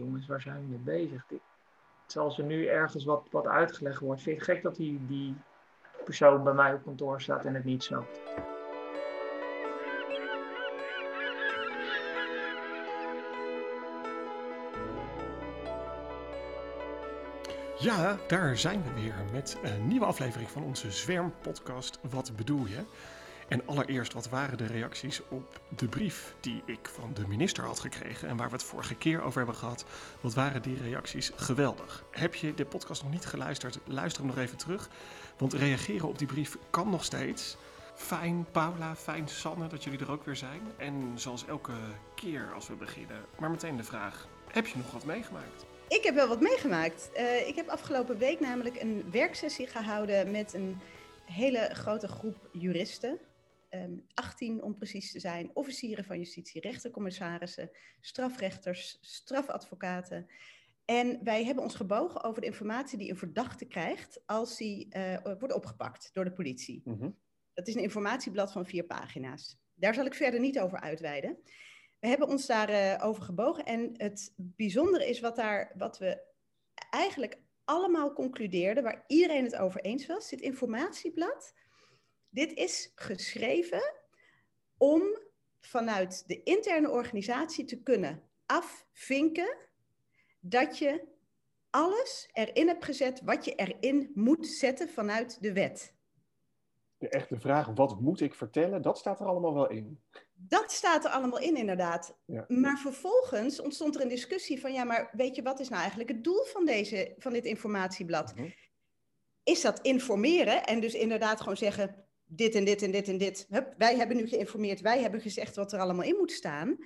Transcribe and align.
jongens, 0.00 0.26
waar 0.26 0.40
zijn 0.40 0.60
we 0.60 0.68
mee 0.68 0.98
bezig? 0.98 1.26
Dit, 1.28 1.40
als 2.16 2.38
er 2.38 2.44
nu 2.44 2.66
ergens 2.66 3.04
wat, 3.04 3.26
wat 3.30 3.46
uitgelegd 3.46 4.00
wordt, 4.00 4.22
vind 4.22 4.36
het 4.36 4.44
gek 4.44 4.62
dat 4.62 4.76
die, 4.76 5.06
die 5.06 5.36
persoon 6.04 6.44
bij 6.44 6.52
mij 6.52 6.74
op 6.74 6.82
kantoor 6.82 7.20
staat 7.20 7.44
en 7.44 7.54
het 7.54 7.64
niet 7.64 7.82
snapt. 7.82 8.20
Ja, 17.78 18.18
daar 18.26 18.56
zijn 18.56 18.82
we 18.82 19.00
weer 19.00 19.14
met 19.32 19.58
een 19.62 19.88
nieuwe 19.88 20.04
aflevering 20.04 20.50
van 20.50 20.62
onze 20.62 20.90
Zwermpodcast 20.90 21.98
Wat 22.10 22.36
bedoel 22.36 22.66
je? 22.66 22.84
En 23.50 23.66
allereerst, 23.66 24.12
wat 24.12 24.28
waren 24.28 24.58
de 24.58 24.66
reacties 24.66 25.20
op 25.28 25.60
de 25.76 25.88
brief 25.88 26.34
die 26.40 26.62
ik 26.66 26.88
van 26.92 27.14
de 27.14 27.26
minister 27.28 27.64
had 27.64 27.80
gekregen 27.80 28.28
en 28.28 28.36
waar 28.36 28.46
we 28.46 28.52
het 28.52 28.62
vorige 28.62 28.94
keer 28.94 29.22
over 29.22 29.36
hebben 29.36 29.56
gehad? 29.56 29.84
Wat 30.20 30.34
waren 30.34 30.62
die 30.62 30.82
reacties 30.82 31.30
geweldig? 31.36 32.04
Heb 32.10 32.34
je 32.34 32.54
de 32.54 32.64
podcast 32.64 33.02
nog 33.02 33.12
niet 33.12 33.26
geluisterd? 33.26 33.78
Luister 33.84 34.22
hem 34.22 34.30
nog 34.34 34.44
even 34.44 34.56
terug, 34.56 34.88
want 35.38 35.52
reageren 35.52 36.08
op 36.08 36.18
die 36.18 36.26
brief 36.26 36.56
kan 36.70 36.90
nog 36.90 37.04
steeds. 37.04 37.56
Fijn 37.94 38.46
Paula, 38.52 38.96
fijn 38.96 39.28
Sanne 39.28 39.66
dat 39.66 39.84
jullie 39.84 39.98
er 39.98 40.10
ook 40.10 40.24
weer 40.24 40.36
zijn. 40.36 40.60
En 40.76 41.12
zoals 41.14 41.46
elke 41.46 41.74
keer 42.14 42.52
als 42.54 42.68
we 42.68 42.74
beginnen, 42.74 43.24
maar 43.38 43.50
meteen 43.50 43.76
de 43.76 43.84
vraag: 43.84 44.28
heb 44.52 44.66
je 44.66 44.76
nog 44.76 44.90
wat 44.90 45.04
meegemaakt? 45.04 45.66
Ik 45.88 46.04
heb 46.04 46.14
wel 46.14 46.28
wat 46.28 46.40
meegemaakt. 46.40 47.10
Uh, 47.16 47.48
ik 47.48 47.54
heb 47.54 47.68
afgelopen 47.68 48.18
week 48.18 48.40
namelijk 48.40 48.80
een 48.80 49.04
werksessie 49.10 49.66
gehouden 49.66 50.30
met 50.30 50.54
een 50.54 50.80
hele 51.24 51.70
grote 51.72 52.08
groep 52.08 52.48
juristen. 52.52 53.18
18 54.14 54.56
ehm, 54.56 54.64
om 54.64 54.76
precies 54.76 55.12
te 55.12 55.20
zijn, 55.20 55.50
officieren 55.54 56.04
van 56.04 56.18
justitie, 56.18 56.60
rechtercommissarissen, 56.60 57.70
strafrechters, 58.00 58.98
strafadvocaten. 59.00 60.26
En 60.84 61.24
wij 61.24 61.44
hebben 61.44 61.64
ons 61.64 61.74
gebogen 61.74 62.22
over 62.22 62.40
de 62.40 62.46
informatie 62.46 62.98
die 62.98 63.10
een 63.10 63.16
verdachte 63.16 63.64
krijgt 63.64 64.22
als 64.26 64.58
hij 64.58 64.86
uh, 65.24 65.38
wordt 65.38 65.54
opgepakt 65.54 66.10
door 66.12 66.24
de 66.24 66.32
politie. 66.32 66.82
Mhm. 66.84 67.10
Dat 67.54 67.68
is 67.68 67.74
een 67.74 67.82
informatieblad 67.82 68.52
van 68.52 68.66
vier 68.66 68.84
pagina's. 68.84 69.58
Daar 69.74 69.94
zal 69.94 70.06
ik 70.06 70.14
verder 70.14 70.40
niet 70.40 70.60
over 70.60 70.80
uitweiden. 70.80 71.38
We 72.00 72.08
hebben 72.08 72.28
ons 72.28 72.46
daarover 72.46 72.98
uh, 72.98 73.06
over 73.06 73.22
gebogen 73.22 73.64
en 73.64 73.90
het 73.96 74.32
bijzondere 74.36 75.08
is 75.08 75.20
wat, 75.20 75.36
daar, 75.36 75.72
wat 75.76 75.98
we 75.98 76.22
eigenlijk 76.90 77.38
allemaal 77.64 78.12
concludeerden, 78.12 78.82
waar 78.82 79.04
iedereen 79.06 79.44
het 79.44 79.56
over 79.56 79.80
eens 79.80 80.06
was. 80.06 80.28
Dit 80.28 80.40
informatieblad 80.40 81.54
dit 82.30 82.52
is 82.52 82.92
geschreven 82.94 83.94
om 84.76 85.02
vanuit 85.60 86.28
de 86.28 86.42
interne 86.42 86.90
organisatie 86.90 87.64
te 87.64 87.82
kunnen 87.82 88.22
afvinken 88.46 89.56
dat 90.40 90.78
je 90.78 91.08
alles 91.70 92.28
erin 92.32 92.66
hebt 92.66 92.84
gezet 92.84 93.20
wat 93.24 93.44
je 93.44 93.54
erin 93.54 94.10
moet 94.14 94.46
zetten 94.46 94.88
vanuit 94.88 95.42
de 95.42 95.52
wet. 95.52 95.94
De 96.98 97.08
echte 97.08 97.40
vraag, 97.40 97.66
wat 97.66 98.00
moet 98.00 98.20
ik 98.20 98.34
vertellen, 98.34 98.82
dat 98.82 98.98
staat 98.98 99.20
er 99.20 99.26
allemaal 99.26 99.54
wel 99.54 99.70
in. 99.70 100.02
Dat 100.34 100.72
staat 100.72 101.04
er 101.04 101.10
allemaal 101.10 101.38
in, 101.38 101.56
inderdaad. 101.56 102.18
Ja. 102.24 102.44
Maar 102.48 102.78
vervolgens 102.78 103.60
ontstond 103.60 103.94
er 103.94 104.02
een 104.02 104.08
discussie 104.08 104.60
van, 104.60 104.72
ja, 104.72 104.84
maar 104.84 105.10
weet 105.12 105.36
je, 105.36 105.42
wat 105.42 105.60
is 105.60 105.68
nou 105.68 105.80
eigenlijk 105.80 106.10
het 106.10 106.24
doel 106.24 106.44
van, 106.44 106.64
deze, 106.64 107.14
van 107.18 107.32
dit 107.32 107.44
informatieblad? 107.44 108.34
Mhm. 108.34 108.48
Is 109.42 109.60
dat 109.60 109.80
informeren 109.80 110.64
en 110.64 110.80
dus 110.80 110.94
inderdaad 110.94 111.40
gewoon 111.40 111.56
zeggen, 111.56 112.09
dit 112.32 112.54
en 112.54 112.64
dit 112.64 112.82
en 112.82 112.90
dit 112.90 113.08
en 113.08 113.18
dit. 113.18 113.46
Hup, 113.48 113.74
wij 113.78 113.96
hebben 113.96 114.16
nu 114.16 114.26
geïnformeerd, 114.26 114.80
wij 114.80 115.00
hebben 115.00 115.20
gezegd 115.20 115.56
wat 115.56 115.72
er 115.72 115.80
allemaal 115.80 116.04
in 116.04 116.16
moet 116.16 116.32
staan. 116.32 116.76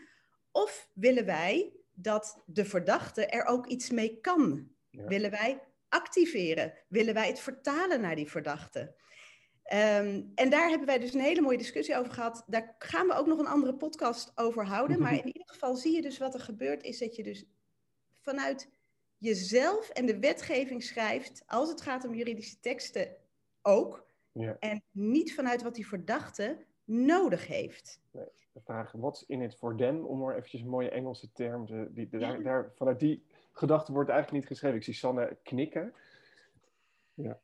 Of 0.53 0.89
willen 0.93 1.25
wij 1.25 1.73
dat 1.93 2.43
de 2.47 2.65
verdachte 2.65 3.27
er 3.27 3.45
ook 3.45 3.67
iets 3.67 3.91
mee 3.91 4.19
kan? 4.21 4.69
Willen 4.91 5.31
wij 5.31 5.63
activeren? 5.89 6.73
Willen 6.89 7.15
wij 7.15 7.27
het 7.27 7.41
vertalen 7.41 8.01
naar 8.01 8.17
die 8.17 8.31
verdachte? 8.31 8.95
Ehm, 9.65 10.23
en 10.35 10.51
daar 10.51 10.69
hebben 10.69 10.87
wij 10.87 10.99
dus 10.99 11.15
een 11.15 11.21
hele 11.21 11.41
mooie 11.41 11.59
discussie 11.59 11.97
over 11.97 12.13
gehad. 12.13 12.45
Daar 12.47 12.75
gaan 12.79 13.07
we 13.07 13.15
ook 13.15 13.27
nog 13.27 13.39
een 13.39 13.47
andere 13.47 13.75
podcast 13.75 14.33
over 14.35 14.67
houden. 14.67 15.01
Maar 15.01 15.13
in 15.13 15.27
ieder 15.27 15.49
geval 15.49 15.77
zie 15.77 15.95
je 15.95 16.03
dus 16.03 16.19
wat 16.19 16.35
er 16.35 16.41
gebeurt, 16.41 16.83
is 16.83 16.99
dat 16.99 17.17
je 17.17 17.23
dus 17.23 17.45
vanuit 18.21 18.69
jezelf 19.19 19.89
en 19.89 20.07
de 20.07 20.19
wetgeving 20.19 20.83
schrijft, 20.83 21.43
als 21.47 21.69
het 21.69 21.81
gaat 21.81 22.05
om 22.05 22.15
juridische 22.15 22.61
teksten 22.61 23.17
ook. 23.63 24.04
Ja. 24.35 24.57
En 24.59 24.83
niet 24.91 25.35
vanuit 25.35 25.63
wat 25.63 25.75
die 25.75 25.87
verdachte 25.87 26.65
nodig 26.85 27.47
heeft. 27.47 28.01
Nee, 28.11 28.29
de 28.53 28.61
vraag, 28.61 28.93
what's 28.93 29.23
in 29.27 29.43
it 29.43 29.57
for 29.57 29.77
them? 29.77 30.05
Om 30.05 30.19
maar 30.19 30.35
eventjes 30.35 30.61
een 30.61 30.69
mooie 30.69 30.91
Engelse 30.91 31.33
term, 31.33 31.67
te, 31.67 31.89
die, 31.91 32.09
daar, 32.09 32.43
daar, 32.43 32.73
vanuit 32.77 32.99
die 32.99 33.25
gedachte 33.53 33.93
wordt 33.93 34.11
eigenlijk 34.11 34.41
niet 34.41 34.53
geschreven. 34.53 34.79
Ik 34.79 34.85
zie 34.85 34.95
Sanne 34.95 35.37
knikken. 35.43 35.95
Ja. 37.15 37.39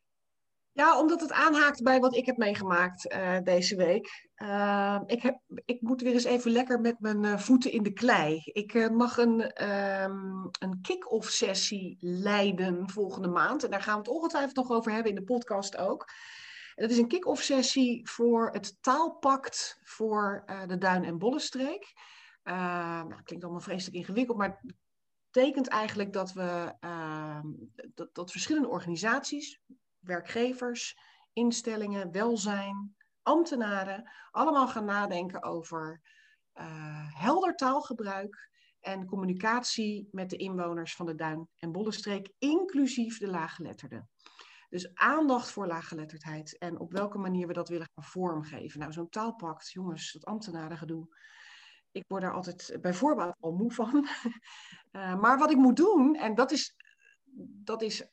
Ja, 0.73 1.01
omdat 1.01 1.21
het 1.21 1.33
aanhaakt 1.33 1.83
bij 1.83 2.01
wat 2.01 2.15
ik 2.15 2.27
heb 2.27 2.37
meegemaakt 2.37 3.13
uh, 3.13 3.39
deze 3.43 3.77
week. 3.77 4.29
Uh, 4.37 5.01
ik, 5.07 5.23
heb, 5.23 5.39
ik 5.65 5.81
moet 5.81 6.01
weer 6.03 6.13
eens 6.13 6.25
even 6.25 6.51
lekker 6.51 6.81
met 6.81 7.01
mijn 7.01 7.25
uh, 7.25 7.39
voeten 7.39 7.73
in 7.73 7.83
de 7.83 7.93
klei. 7.93 8.41
Ik 8.45 8.75
uh, 8.75 8.89
mag 8.89 9.17
een, 9.17 9.65
um, 9.71 10.51
een 10.61 10.79
kick-off 10.83 11.31
sessie 11.31 11.97
leiden 12.01 12.91
volgende 12.91 13.29
maand. 13.29 13.65
En 13.65 13.71
daar 13.71 13.83
gaan 13.83 13.95
we 13.95 14.01
het 14.01 14.09
ongetwijfeld 14.09 14.57
nog 14.57 14.71
over 14.71 14.93
hebben 14.93 15.13
in 15.13 15.19
de 15.19 15.25
podcast 15.25 15.77
ook. 15.77 16.13
Het 16.81 16.91
is 16.91 16.99
een 16.99 17.09
kick-off 17.09 17.43
sessie 17.43 18.09
voor 18.09 18.51
het 18.53 18.83
taalpact 18.83 19.81
voor 19.83 20.43
uh, 20.47 20.67
de 20.67 20.79
Duin- 20.79 21.05
en 21.05 21.19
Bollenstreek. 21.19 21.93
Uh, 22.45 22.55
nou, 23.03 23.23
klinkt 23.23 23.45
allemaal 23.45 23.63
vreselijk 23.63 23.97
ingewikkeld, 23.97 24.39
maar 24.39 24.59
het 24.63 24.75
betekent 25.31 25.69
eigenlijk 25.69 26.13
dat 26.13 26.33
we 26.33 26.75
uh, 26.81 27.41
dat, 27.95 28.15
dat 28.15 28.31
verschillende 28.31 28.69
organisaties, 28.69 29.61
werkgevers, 29.99 30.99
instellingen, 31.33 32.13
welzijn, 32.13 32.97
ambtenaren, 33.23 34.11
allemaal 34.31 34.69
gaan 34.69 34.85
nadenken 34.85 35.43
over 35.43 36.01
helder 37.15 37.55
taalgebruik 37.55 38.51
en 38.81 39.07
communicatie 39.07 40.09
met 40.11 40.31
de 40.31 40.37
inwoners 40.37 40.95
van 40.95 41.07
de 41.07 41.15
Duin- 41.15 41.49
en 41.57 41.73
Bollenstreek, 41.73 42.33
inclusief 42.39 43.19
de 43.19 43.29
laaggeletterden. 43.29 44.10
Dus 44.71 44.95
aandacht 44.95 45.51
voor 45.51 45.67
laaggeletterdheid 45.67 46.59
en 46.59 46.79
op 46.79 46.93
welke 46.93 47.19
manier 47.19 47.47
we 47.47 47.53
dat 47.53 47.69
willen 47.69 47.89
gaan 47.95 48.05
vormgeven. 48.05 48.81
Nou, 48.81 48.93
zo'n 48.93 49.09
taalpact, 49.09 49.71
jongens, 49.71 50.13
dat 50.13 50.25
ambtenarengedoe. 50.25 51.17
Ik 51.91 52.05
word 52.07 52.23
daar 52.23 52.33
altijd 52.33 52.79
bij 52.81 52.95
voorbaat 52.95 53.37
al 53.41 53.53
moe 53.53 53.73
van. 53.73 54.09
uh, 54.93 55.21
maar 55.23 55.39
wat 55.39 55.51
ik 55.51 55.57
moet 55.57 55.77
doen, 55.77 56.17
en 56.17 56.35
dat 56.35 56.51
is, 56.51 56.75
dat 57.65 57.83
is, 57.83 58.09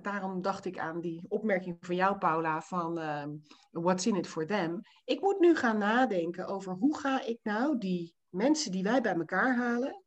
daarom 0.00 0.42
dacht 0.42 0.64
ik 0.64 0.78
aan 0.78 1.00
die 1.00 1.24
opmerking 1.28 1.76
van 1.80 1.94
jou, 1.94 2.18
Paula, 2.18 2.60
van 2.60 2.98
uh, 2.98 3.26
what's 3.70 4.06
in 4.06 4.16
it 4.16 4.28
for 4.28 4.46
them. 4.46 4.80
Ik 5.04 5.20
moet 5.20 5.38
nu 5.38 5.56
gaan 5.56 5.78
nadenken 5.78 6.46
over 6.46 6.72
hoe 6.72 6.98
ga 6.98 7.24
ik 7.24 7.38
nou 7.42 7.78
die 7.78 8.14
mensen 8.28 8.72
die 8.72 8.82
wij 8.82 9.00
bij 9.00 9.14
elkaar 9.14 9.56
halen, 9.56 10.04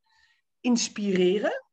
inspireren 0.60 1.64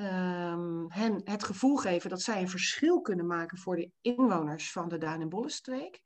um, 0.00 0.86
hen 0.88 1.20
het 1.24 1.44
gevoel 1.44 1.76
geven 1.76 2.10
dat 2.10 2.22
zij 2.22 2.40
een 2.40 2.48
verschil 2.48 3.00
kunnen 3.00 3.26
maken 3.26 3.58
voor 3.58 3.76
de 3.76 3.90
inwoners 4.00 4.72
van 4.72 4.88
de 4.88 4.98
Duin- 4.98 5.20
en 5.20 5.28
Bollenstreek. 5.28 6.00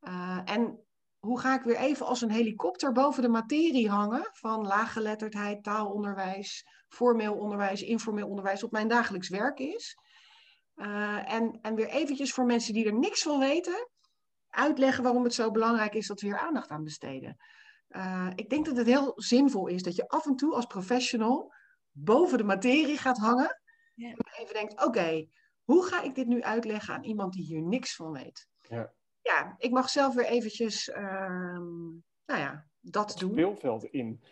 Uh, 0.00 0.40
en 0.44 0.84
hoe 1.18 1.40
ga 1.40 1.54
ik 1.54 1.62
weer 1.62 1.76
even 1.76 2.06
als 2.06 2.20
een 2.20 2.30
helikopter 2.30 2.92
boven 2.92 3.22
de 3.22 3.28
materie 3.28 3.90
hangen 3.90 4.28
van 4.32 4.66
laaggeletterdheid, 4.66 5.62
taalonderwijs, 5.62 6.66
formeel 6.88 7.34
onderwijs, 7.34 7.82
informeel 7.82 8.28
onderwijs, 8.28 8.60
wat 8.60 8.70
mijn 8.70 8.88
dagelijks 8.88 9.28
werk 9.28 9.58
is. 9.58 9.96
Uh, 10.76 11.32
en, 11.32 11.58
en 11.62 11.74
weer 11.74 11.88
eventjes 11.88 12.32
voor 12.32 12.44
mensen 12.44 12.74
die 12.74 12.86
er 12.86 12.98
niks 12.98 13.22
van 13.22 13.38
weten, 13.38 13.88
uitleggen 14.48 15.02
waarom 15.02 15.24
het 15.24 15.34
zo 15.34 15.50
belangrijk 15.50 15.94
is 15.94 16.06
dat 16.06 16.20
we 16.20 16.26
hier 16.26 16.38
aandacht 16.38 16.70
aan 16.70 16.84
besteden. 16.84 17.36
Uh, 17.88 18.30
ik 18.34 18.50
denk 18.50 18.66
dat 18.66 18.76
het 18.76 18.86
heel 18.86 19.12
zinvol 19.14 19.66
is 19.66 19.82
dat 19.82 19.96
je 19.96 20.08
af 20.08 20.26
en 20.26 20.36
toe 20.36 20.54
als 20.54 20.66
professional 20.66 21.53
boven 21.94 22.38
de 22.38 22.44
materie 22.44 22.98
gaat 22.98 23.18
hangen. 23.18 23.60
Ja. 23.94 24.08
En 24.08 24.16
even 24.38 24.54
denkt, 24.54 24.84
oké, 24.84 25.26
hoe 25.64 25.84
ga 25.84 26.02
ik 26.02 26.14
dit 26.14 26.26
nu 26.26 26.42
uitleggen 26.42 26.94
aan 26.94 27.04
iemand 27.04 27.32
die 27.32 27.44
hier 27.44 27.62
niks 27.62 27.96
van 27.96 28.12
weet? 28.12 28.48
Ja, 28.60 28.92
ja 29.22 29.54
ik 29.58 29.70
mag 29.70 29.88
zelf 29.88 30.14
weer 30.14 30.24
eventjes, 30.24 30.88
uh, 30.88 31.58
nou 32.26 32.40
ja, 32.40 32.66
dat 32.80 33.10
het 33.10 33.18
doen. 33.18 33.30
Speelveld 33.30 33.84
in. 33.84 34.22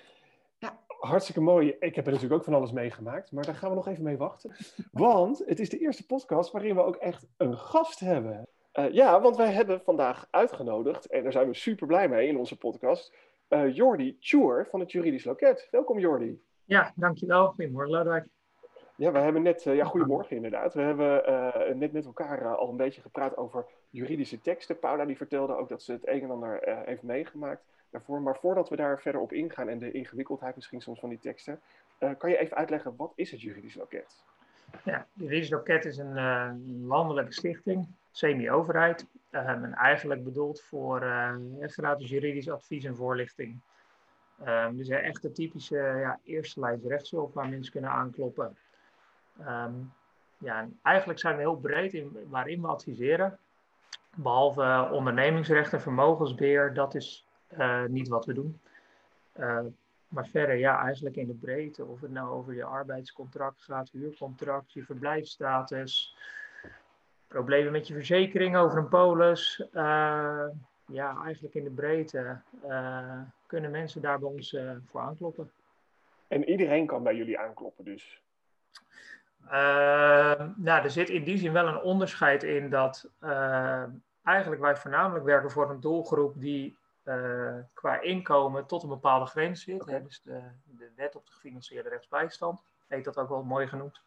Ja. 0.59 0.85
Hartstikke 0.87 1.41
mooi. 1.41 1.69
Ik 1.69 1.95
heb 1.95 2.07
er 2.07 2.13
natuurlijk 2.13 2.41
ook 2.41 2.45
van 2.45 2.55
alles 2.55 2.73
meegemaakt, 2.73 3.33
maar 3.33 3.45
daar 3.45 3.55
gaan 3.55 3.71
we 3.71 3.77
nog 3.77 3.89
even 3.89 4.03
mee 4.03 4.17
wachten. 4.17 4.57
Want 4.91 5.43
het 5.47 5.61
is 5.61 5.69
de 5.69 5.79
eerste 5.79 6.07
podcast 6.07 6.53
waarin 6.53 6.75
we 6.75 6.83
ook 6.83 6.97
echt 6.97 7.27
een 7.37 7.59
gast 7.59 8.01
hebben. 8.01 8.49
Uh, 8.73 8.93
ja, 8.93 9.21
want 9.21 9.37
wij 9.37 9.53
hebben 9.53 9.81
vandaag 9.81 10.27
uitgenodigd, 10.31 11.07
en 11.07 11.23
daar 11.23 11.33
zijn 11.33 11.49
we 11.49 11.55
super 11.55 11.87
blij 11.87 12.09
mee 12.09 12.29
in 12.29 12.37
onze 12.37 12.59
podcast, 12.59 13.15
uh, 13.49 13.75
Jordi 13.75 14.19
Tjoer 14.19 14.67
van 14.71 14.81
het 14.81 14.93
Juridisch 14.93 15.25
Loket. 15.25 15.69
Welkom 15.71 15.99
Jordi. 15.99 16.43
Ja, 16.73 16.93
dankjewel. 16.97 17.47
Goedemorgen, 17.47 17.93
Lodewijk. 17.93 18.27
Ja, 18.97 19.13
we 19.13 19.19
hebben 19.19 19.43
net, 19.43 19.67
uh, 19.67 19.77
ja, 19.77 19.85
goedemorgen 19.85 20.37
inderdaad. 20.37 20.75
We 20.75 20.81
hebben 20.81 21.29
uh, 21.29 21.75
net 21.75 21.93
met 21.93 22.05
elkaar 22.05 22.43
uh, 22.43 22.55
al 22.55 22.69
een 22.69 22.77
beetje 22.77 23.01
gepraat 23.01 23.37
over 23.37 23.67
juridische 23.91 24.41
teksten. 24.41 24.79
Paula 24.79 25.05
die 25.05 25.17
vertelde 25.17 25.57
ook 25.57 25.69
dat 25.69 25.83
ze 25.83 25.93
het 25.93 26.09
een 26.09 26.23
en 26.23 26.31
ander 26.31 26.61
heeft 26.85 27.03
meegemaakt 27.03 27.65
daarvoor. 27.91 28.23
Maar 28.23 28.37
voordat 28.37 28.69
we 28.69 28.77
daar 28.77 29.01
verder 29.01 29.21
op 29.21 29.33
ingaan 29.33 29.69
en 29.69 29.79
de 29.79 29.93
ingewikkeldheid 29.93 30.55
misschien 30.55 30.81
soms 30.81 31.01
van 31.01 31.09
die 31.09 31.19
teksten, 31.19 31.61
kan 32.19 32.31
je 32.31 32.39
even 32.39 32.57
uitleggen, 32.57 32.97
wat 32.97 33.13
is 33.15 33.31
het 33.31 33.41
juridisch 33.41 33.75
loket? 33.75 34.25
Ja, 34.85 34.97
het 34.99 35.07
juridisch 35.13 35.51
loket 35.51 35.85
is 35.85 35.99
een 35.99 36.87
landelijke 36.87 37.33
stichting, 37.33 37.89
semi-overheid. 38.11 39.07
en 39.31 39.75
eigenlijk 39.75 40.25
bedoeld 40.25 40.61
voor 40.61 41.03
uh, 41.03 41.35
gratis 41.61 42.11
juridisch 42.11 42.51
advies 42.51 42.85
en 42.85 42.97
voorlichting. 42.97 43.61
Um, 44.47 44.77
dus 44.77 44.89
echt 44.89 45.23
de 45.23 45.33
typische 45.33 45.77
ja, 45.77 46.19
eerste 46.25 46.61
lijns 46.61 46.85
rechtshulp 46.85 47.35
waar 47.35 47.49
mensen 47.49 47.73
kunnen 47.73 47.91
aankloppen. 47.91 48.57
Um, 49.49 49.93
ja, 50.39 50.69
eigenlijk 50.83 51.19
zijn 51.19 51.37
we 51.37 51.41
heel 51.41 51.57
breed 51.57 51.95
in 51.95 52.17
waarin 52.29 52.61
we 52.61 52.67
adviseren. 52.67 53.39
Behalve 54.17 54.89
ondernemingsrecht 54.91 55.73
en 55.73 55.81
vermogensbeheer, 55.81 56.75
dat 56.75 56.95
is 56.95 57.27
uh, 57.59 57.85
niet 57.85 58.09
wat 58.09 58.27
we 58.27 58.33
doen. 58.33 58.61
Uh, 59.39 59.61
maar 60.09 60.27
verder, 60.27 60.57
ja, 60.57 60.83
eigenlijk 60.83 61.17
in 61.17 61.27
de 61.27 61.35
breedte. 61.35 61.85
Of 61.85 62.01
het 62.01 62.11
nou 62.11 62.29
over 62.29 62.55
je 62.55 62.65
arbeidscontract 62.65 63.63
gaat, 63.63 63.91
huurcontract, 63.91 64.73
je 64.73 64.85
verblijfsstatus, 64.85 66.17
problemen 67.27 67.73
met 67.73 67.87
je 67.87 67.95
verzekering 67.95 68.57
over 68.57 68.79
een 68.79 68.89
polis. 68.89 69.67
Uh, 69.73 70.47
ja, 70.87 71.23
eigenlijk 71.25 71.55
in 71.55 71.65
de 71.65 71.71
breedte 71.71 72.41
kunnen 73.53 73.71
mensen 73.71 74.03
daar 74.03 74.19
bij 74.19 74.29
ons 74.29 74.57
voor 74.87 75.01
aankloppen. 75.01 75.51
En 76.29 76.49
iedereen 76.49 76.87
kan 76.87 77.03
bij 77.03 77.17
jullie 77.17 77.39
aankloppen 77.39 77.85
dus? 77.85 78.23
Uh, 79.45 79.51
nou, 80.57 80.83
er 80.83 80.91
zit 80.91 81.09
in 81.09 81.25
die 81.25 81.39
zin 81.39 81.53
wel 81.53 81.67
een 81.67 81.81
onderscheid 81.81 82.43
in 82.43 82.71
dat 82.71 83.09
uh, 83.21 83.85
eigenlijk 84.25 84.63
wij 84.63 84.77
voornamelijk 84.77 85.25
werken 85.25 85.51
voor 85.51 85.71
een 85.71 85.81
doelgroep 85.81 86.41
die 86.41 86.77
qua 87.73 88.01
inkomen 88.01 88.67
tot 88.67 88.83
een 88.83 88.89
bepaalde 88.89 89.27
grens 89.27 89.63
zit. 89.63 89.85
Hè, 89.85 90.03
dus 90.03 90.23
de, 90.23 90.41
de, 90.65 90.91
wet 90.97 91.17
op 91.17 91.27
de 91.27 91.33
gefinancierde 91.33 91.89
rechtsbijstand, 91.89 92.63
heet 92.87 93.05
dat 93.05 93.19
ook 93.19 93.29
wel 93.29 93.43
mooi 93.43 93.67
genoemd. 93.67 94.01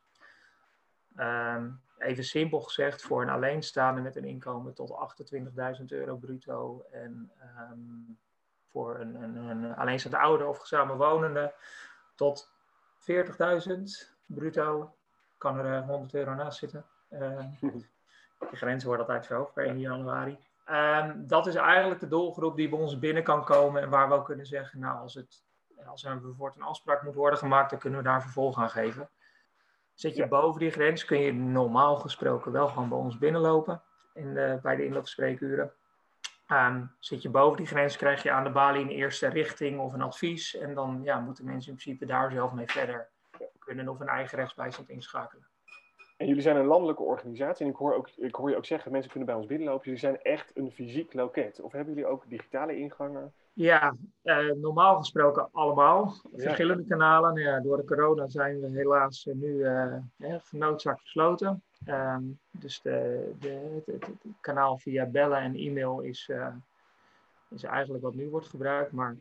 Ehm, 1.16 1.70
even 1.98 2.24
simpel 2.24 2.62
gezegd, 2.62 3.02
voor 3.02 3.22
een 3.22 3.30
alleenstaande 3.30 4.02
met 4.02 4.16
een 4.16 4.26
inkomen 4.26 4.74
tot 4.74 5.16
28.000 5.80 5.86
euro 5.86 6.16
bruto 6.16 6.86
en 6.92 7.32
um, 7.72 8.18
voor 8.76 9.00
een, 9.00 9.16
een, 9.24 9.36
een 9.36 9.76
alleenstaande 9.76 10.18
ouder 10.18 10.48
of 10.48 10.66
samenwonende 10.66 11.54
tot 12.16 12.50
40.000 13.00 13.16
bruto 14.26 14.96
kan 15.38 15.58
er 15.58 15.84
100 15.84 16.14
eh, 16.14 16.20
euro 16.20 16.34
naast 16.34 16.58
zitten. 16.58 16.86
Uh, 17.10 17.40
de 18.50 18.56
grenzen 18.56 18.88
worden 18.88 19.06
altijd 19.06 19.26
verhoogd 19.26 19.54
per 19.54 19.66
1 19.66 19.80
januari. 19.80 20.38
Um, 20.70 21.28
dat 21.28 21.48
is 21.48 21.56
eigenlijk 21.56 22.00
de 22.00 22.08
doelgroep 22.08 22.56
die 22.56 22.70
bij 22.70 22.80
ons 22.80 23.00
binnen 23.00 23.24
kan 23.24 23.44
komen 23.44 23.82
en 23.82 23.90
waar 23.90 24.08
we 24.08 24.14
ook 24.14 24.26
kunnen 24.26 24.46
zeggen, 24.46 24.80
nou, 24.80 25.00
als, 25.00 25.14
het, 25.14 25.44
als 25.86 26.04
er 26.04 26.22
bijvoorbeeld 26.22 26.56
een 26.56 26.68
afspraak 26.68 27.04
moet 27.04 27.16
worden 27.16 27.40
gemaakt, 27.40 27.70
dan 27.70 27.80
kunnen 27.80 28.00
we 28.00 28.06
daar 28.06 28.22
vervolg 28.22 28.58
aan 28.58 28.70
geven. 28.70 29.10
Zit 29.94 30.16
je 30.16 30.28
boven 30.28 30.60
die 30.60 30.72
grens, 30.72 31.06
kun 31.06 31.20
je 31.20 31.34
normaal 31.34 31.96
gesproken 31.96 32.52
wel 32.52 32.68
gewoon 32.68 32.90
bij 32.90 32.98
ons 32.98 33.18
binnenlopen 33.18 33.82
in 34.14 34.34
de, 34.34 34.60
bij 34.62 34.76
de 34.76 34.86
inloopspreekuren. 34.86 35.74
Um, 36.52 36.92
zit 37.00 37.22
je 37.22 37.30
boven 37.30 37.58
die 37.58 37.68
grens, 37.68 37.98
krijg 37.98 38.24
je 38.24 38.32
aan 38.32 38.44
de 38.44 38.50
balie 38.50 38.82
een 38.82 38.90
eerste 38.90 39.28
richting 39.28 39.80
of 39.80 39.94
een 39.94 40.02
advies. 40.02 40.56
En 40.56 40.74
dan 40.74 41.00
ja, 41.04 41.20
moeten 41.20 41.46
mensen 41.46 41.72
in 41.72 41.78
principe 41.78 42.06
daar 42.06 42.32
zelf 42.32 42.52
mee 42.52 42.68
verder 42.68 43.10
kunnen 43.60 43.90
of 43.90 44.00
een 44.00 44.08
eigen 44.08 44.38
rechtsbijstand 44.38 44.90
inschakelen. 44.90 45.48
En 46.18 46.28
jullie 46.28 46.42
zijn 46.42 46.56
een 46.56 46.66
landelijke 46.66 47.04
organisatie 47.04 47.66
en 47.66 47.72
ik 47.72 47.78
hoor, 47.78 47.94
ook, 47.94 48.10
ik 48.10 48.36
hoor 48.36 48.50
je 48.50 48.58
ook 48.58 48.66
zeggen, 48.66 48.92
mensen 48.92 49.12
kunnen 49.12 49.30
bij 49.30 49.38
ons 49.38 49.48
binnenlopen. 49.48 49.84
Jullie 49.84 50.00
zijn 50.00 50.22
echt 50.22 50.52
een 50.54 50.72
fysiek 50.72 51.14
loket. 51.14 51.62
Of 51.62 51.72
hebben 51.72 51.94
jullie 51.94 52.10
ook 52.10 52.30
digitale 52.30 52.78
ingangen? 52.78 53.34
Ja, 53.54 53.96
eh, 54.22 54.52
normaal 54.52 54.98
gesproken 54.98 55.50
allemaal. 55.52 56.14
Verschillende 56.34 56.86
kanalen. 56.86 57.34
Nou 57.34 57.46
ja, 57.46 57.60
door 57.60 57.78
de 57.78 57.86
corona 57.86 58.28
zijn 58.28 58.60
we 58.60 58.70
helaas 58.70 59.28
nu 59.34 59.48
uh, 59.48 59.96
genoodzaakt 60.18 61.02
gesloten. 61.02 61.64
Ehm, 61.86 62.24
dus 62.52 62.82
de, 62.82 63.32
de, 63.40 63.84
het, 63.86 64.08
kanaal 64.42 64.78
via 64.78 65.06
bellen 65.06 65.40
en 65.40 65.56
e-mail 65.56 66.00
is, 66.00 66.28
uh, 66.32 66.56
is 67.50 67.64
eigenlijk 67.64 68.04
wat 68.04 68.14
nu 68.14 68.30
wordt 68.30 68.48
gebruikt. 68.48 68.92
Maar 68.92 69.16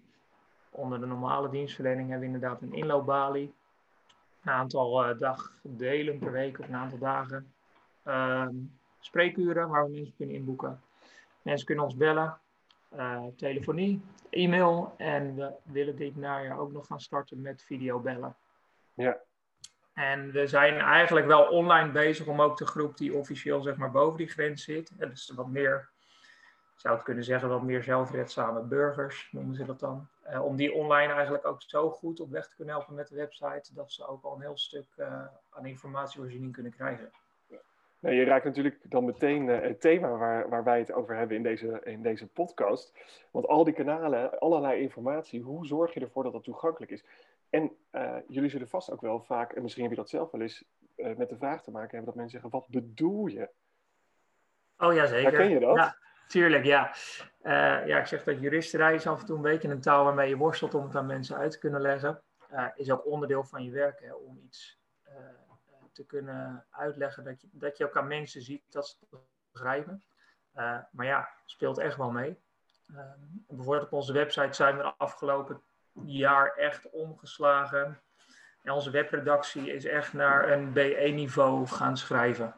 onder 0.70 1.00
de 1.00 1.06
normale 1.06 1.50
dienstverlening 1.50 2.11
hebben 2.11 2.28
we 2.28 2.34
inderdaad 2.34 2.62
een 2.62 2.75
inloopbalie 2.75 3.55
een 4.44 4.52
aantal 4.52 5.11
uh, 5.11 5.19
dagdelen 5.19 6.19
per 6.19 6.32
week 6.32 6.58
of 6.58 6.69
een 6.69 6.75
aantal 6.75 6.99
dagen. 6.99 7.52
Ehm, 8.02 8.55
spreekuren 9.00 9.69
waar 9.69 9.84
we 9.84 9.90
mensen 9.90 10.14
kunnen 10.17 10.34
inboeken. 10.34 10.81
Mensen 11.43 11.67
kunnen 11.67 11.84
ons 11.84 11.96
bellen, 11.96 12.38
uh, 12.96 13.25
telefonie, 13.37 14.00
e-mail 14.31 14.94
en 14.96 15.34
we 15.34 15.52
willen 15.62 15.96
dit 15.96 16.17
najaar 16.17 16.58
ook 16.58 16.72
nog 16.72 16.87
gaan 16.87 17.00
starten 17.00 17.40
met 17.40 17.62
videobellen. 17.62 18.37
Ja. 18.94 19.19
En 19.94 20.32
we 20.32 20.46
zijn 20.46 20.79
eigenlijk 20.79 21.26
wel 21.26 21.43
online 21.43 21.91
bezig 21.91 22.26
om 22.26 22.43
ook 22.43 22.58
de 22.58 22.67
groep 22.67 22.96
die 22.96 23.14
officieel 23.14 23.62
zeg 23.62 23.76
maar 23.76 23.91
boven 23.91 24.19
die 24.19 24.29
grens 24.29 24.64
zit, 24.64 24.99
dus 24.99 25.32
wat 25.35 25.49
meer 25.49 25.88
zou 26.76 26.94
het 26.94 27.05
kunnen 27.05 27.25
zeggen, 27.25 27.49
wat 27.49 27.62
meer 27.62 27.82
zelfredzame 27.82 28.62
burgers, 28.62 29.29
noemen 29.32 29.55
ze 29.55 29.64
dat 29.64 29.81
dan. 29.81 30.06
Uh, 30.31 30.44
om 30.44 30.56
die 30.56 30.75
online 30.75 31.12
eigenlijk 31.12 31.46
ook 31.46 31.62
zo 31.62 31.91
goed 31.91 32.20
op 32.20 32.31
weg 32.31 32.49
te 32.49 32.55
kunnen 32.56 32.75
helpen 32.75 32.94
met 32.94 33.08
de 33.08 33.14
website, 33.14 33.75
dat 33.75 33.93
ze 33.93 34.06
ook 34.06 34.25
al 34.25 34.35
een 34.35 34.41
heel 34.41 34.58
stuk 34.58 34.87
uh, 34.96 35.26
aan 35.50 35.67
informatievoorziening 35.67 36.52
kunnen 36.52 36.73
krijgen. 36.73 37.11
Nou, 37.99 38.17
je 38.17 38.25
raakt 38.25 38.44
natuurlijk 38.44 38.79
dan 38.82 39.05
meteen 39.05 39.49
uh, 39.49 39.61
het 39.61 39.81
thema 39.81 40.08
waar, 40.08 40.49
waar 40.49 40.64
wij 40.64 40.79
het 40.79 40.93
over 40.93 41.17
hebben 41.17 41.37
in 41.37 41.43
deze, 41.43 41.81
in 41.85 42.02
deze 42.02 42.26
podcast. 42.26 42.93
Want 43.31 43.46
al 43.46 43.64
die 43.64 43.75
kanalen, 43.75 44.38
allerlei 44.38 44.81
informatie, 44.81 45.43
hoe 45.43 45.67
zorg 45.67 45.94
je 45.94 46.00
ervoor 46.00 46.23
dat 46.23 46.32
dat 46.32 46.44
toegankelijk 46.44 46.93
is? 46.93 47.05
En 47.54 47.76
jullie 48.28 48.50
zullen 48.50 48.68
vast 48.68 48.90
ook 48.90 49.00
wel 49.00 49.20
vaak, 49.20 49.52
en 49.52 49.62
misschien 49.62 49.82
heb 49.82 49.92
je 49.92 49.98
dat 49.98 50.08
zelf 50.08 50.30
wel 50.30 50.40
eens, 50.40 50.64
met 50.96 51.28
de 51.28 51.36
vraag 51.36 51.62
te 51.62 51.70
maken 51.70 51.90
hebben 51.90 52.06
dat 52.06 52.14
mensen 52.14 52.40
zeggen, 52.40 52.58
wat 52.58 52.68
bedoel 52.68 53.26
je? 53.26 53.50
Oh 54.78 54.94
ja, 54.94 55.06
zeker. 55.06 55.30
Herken 55.30 55.50
je 55.50 55.60
dat? 55.60 55.76
Ja. 55.76 55.96
Tuurlijk, 56.28 56.64
ja. 56.64 56.94
Uh, 57.42 57.86
ja, 57.86 57.98
ik 57.98 58.06
zeg 58.06 58.24
dat 58.24 58.40
juristerij 58.40 58.94
is 58.94 59.06
af 59.06 59.20
en 59.20 59.26
toe 59.26 59.36
een 59.36 59.42
beetje 59.42 59.68
een 59.68 59.80
taal 59.80 60.04
waarmee 60.04 60.28
je 60.28 60.36
worstelt 60.36 60.74
om 60.74 60.84
het 60.84 60.96
aan 60.96 61.06
mensen 61.06 61.36
uit 61.36 61.50
te 61.50 61.58
kunnen 61.58 61.80
leggen. 61.80 62.22
Is 62.74 62.90
ook 62.90 63.06
onderdeel 63.06 63.44
van 63.44 63.64
je 63.64 63.70
werk, 63.70 64.00
hè, 64.00 64.12
om 64.14 64.38
iets 64.44 64.78
te 65.92 66.06
kunnen 66.06 66.66
uitleggen 66.70 67.24
dat 67.24 67.40
je, 67.40 67.48
dat 67.52 67.76
je 67.76 67.84
ook 67.84 67.96
aan 67.96 68.06
mensen 68.06 68.42
ziet 68.42 68.62
dat 68.68 68.88
ze 68.88 68.96
het 69.10 69.20
begrijpen. 69.52 70.04
maar 70.90 71.06
ja, 71.06 71.28
speelt 71.44 71.78
echt 71.78 71.96
wel 71.96 72.10
mee. 72.10 72.38
bijvoorbeeld 73.48 73.86
op 73.86 73.92
onze 73.92 74.12
website 74.12 74.52
zijn 74.52 74.76
we 74.76 74.82
de 74.82 74.94
afgelopen 74.96 75.62
jaar 76.05 76.55
echt 76.56 76.91
omgeslagen. 76.91 77.99
En 78.62 78.73
onze 78.73 78.91
webredactie 78.91 79.73
is 79.75 79.85
echt 79.85 80.12
naar 80.12 80.50
een 80.50 80.73
BE-niveau 80.73 81.67
gaan 81.67 81.96
schrijven. 81.96 82.55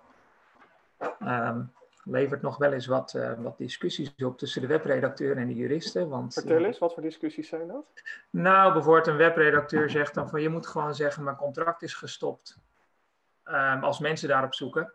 Um, 1.23 1.73
levert 2.05 2.43
nog 2.43 2.57
wel 2.57 2.73
eens 2.73 2.87
wat, 2.87 3.15
uh, 3.17 3.33
wat 3.39 3.59
discussies 3.59 4.15
op 4.25 4.39
tussen 4.39 4.61
de 4.61 4.67
webredacteur 4.67 5.37
en 5.37 5.47
de 5.47 5.55
juristen. 5.55 6.09
Want, 6.09 6.35
Vertel 6.35 6.65
eens, 6.65 6.79
wat 6.79 6.95
voor 6.95 7.03
discussies 7.03 7.49
zijn 7.49 7.67
dat? 7.67 7.85
Nou, 8.31 8.73
bijvoorbeeld 8.73 9.07
een 9.07 9.17
webredacteur 9.17 9.91
zegt 9.91 10.15
dan 10.15 10.29
van 10.29 10.43
je 10.43 10.49
moet 10.49 10.67
gewoon 10.67 10.95
zeggen 10.95 11.25
mijn 11.25 11.37
contract 11.37 11.83
is 11.83 11.95
gestopt. 11.95 12.59
Um, 13.45 13.85
als 13.85 13.99
mensen 13.99 14.29
daarop 14.29 14.55
zoeken. 14.55 14.93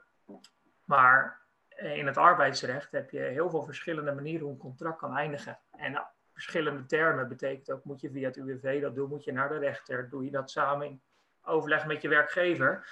Maar 0.83 1.41
in 1.75 2.07
het 2.07 2.17
arbeidsrecht 2.17 2.91
heb 2.91 3.09
je 3.09 3.19
heel 3.19 3.49
veel 3.49 3.63
verschillende 3.63 4.11
manieren 4.11 4.41
hoe 4.41 4.51
een 4.51 4.57
contract 4.57 4.97
kan 4.97 5.17
eindigen. 5.17 5.59
En 5.71 6.05
verschillende 6.33 6.85
termen 6.85 7.27
betekent 7.27 7.71
ook, 7.71 7.83
moet 7.83 8.01
je 8.01 8.11
via 8.11 8.27
het 8.27 8.37
UWV 8.37 8.81
dat 8.81 8.95
doen, 8.95 9.09
moet 9.09 9.23
je 9.23 9.31
naar 9.31 9.49
de 9.49 9.57
rechter, 9.57 10.09
doe 10.09 10.25
je 10.25 10.31
dat 10.31 10.51
samen 10.51 10.87
in 10.87 11.01
overleg 11.43 11.85
met 11.85 12.01
je 12.01 12.07
werkgever. 12.07 12.87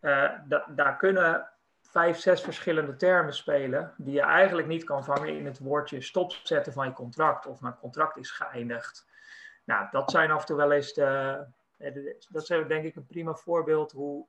Uh, 0.00 0.30
da 0.48 0.66
daar 0.68 0.96
kunnen 0.96 1.50
vijf, 1.80 2.18
zes 2.18 2.42
verschillende 2.42 2.96
termen 2.96 3.34
spelen 3.34 3.94
die 3.96 4.14
je 4.14 4.20
eigenlijk 4.20 4.68
niet 4.68 4.84
kan 4.84 5.04
vangen 5.04 5.36
in 5.36 5.46
het 5.46 5.58
woordje 5.58 6.00
stopzetten 6.00 6.72
van 6.72 6.86
je 6.86 6.92
contract 6.92 7.46
of 7.46 7.60
mijn 7.60 7.76
contract 7.76 8.16
is 8.16 8.30
geëindigd. 8.30 9.06
Nou, 9.64 9.88
dat 9.90 10.10
zijn 10.10 10.30
af 10.30 10.40
en 10.40 10.46
toe 10.46 10.56
wel 10.56 10.72
eens 10.72 10.92
de, 10.92 11.46
dat 12.28 12.42
is 12.42 12.46
denk 12.48 12.84
ik 12.84 12.96
een 12.96 13.06
prima 13.06 13.34
voorbeeld 13.34 13.92
hoe, 13.92 14.26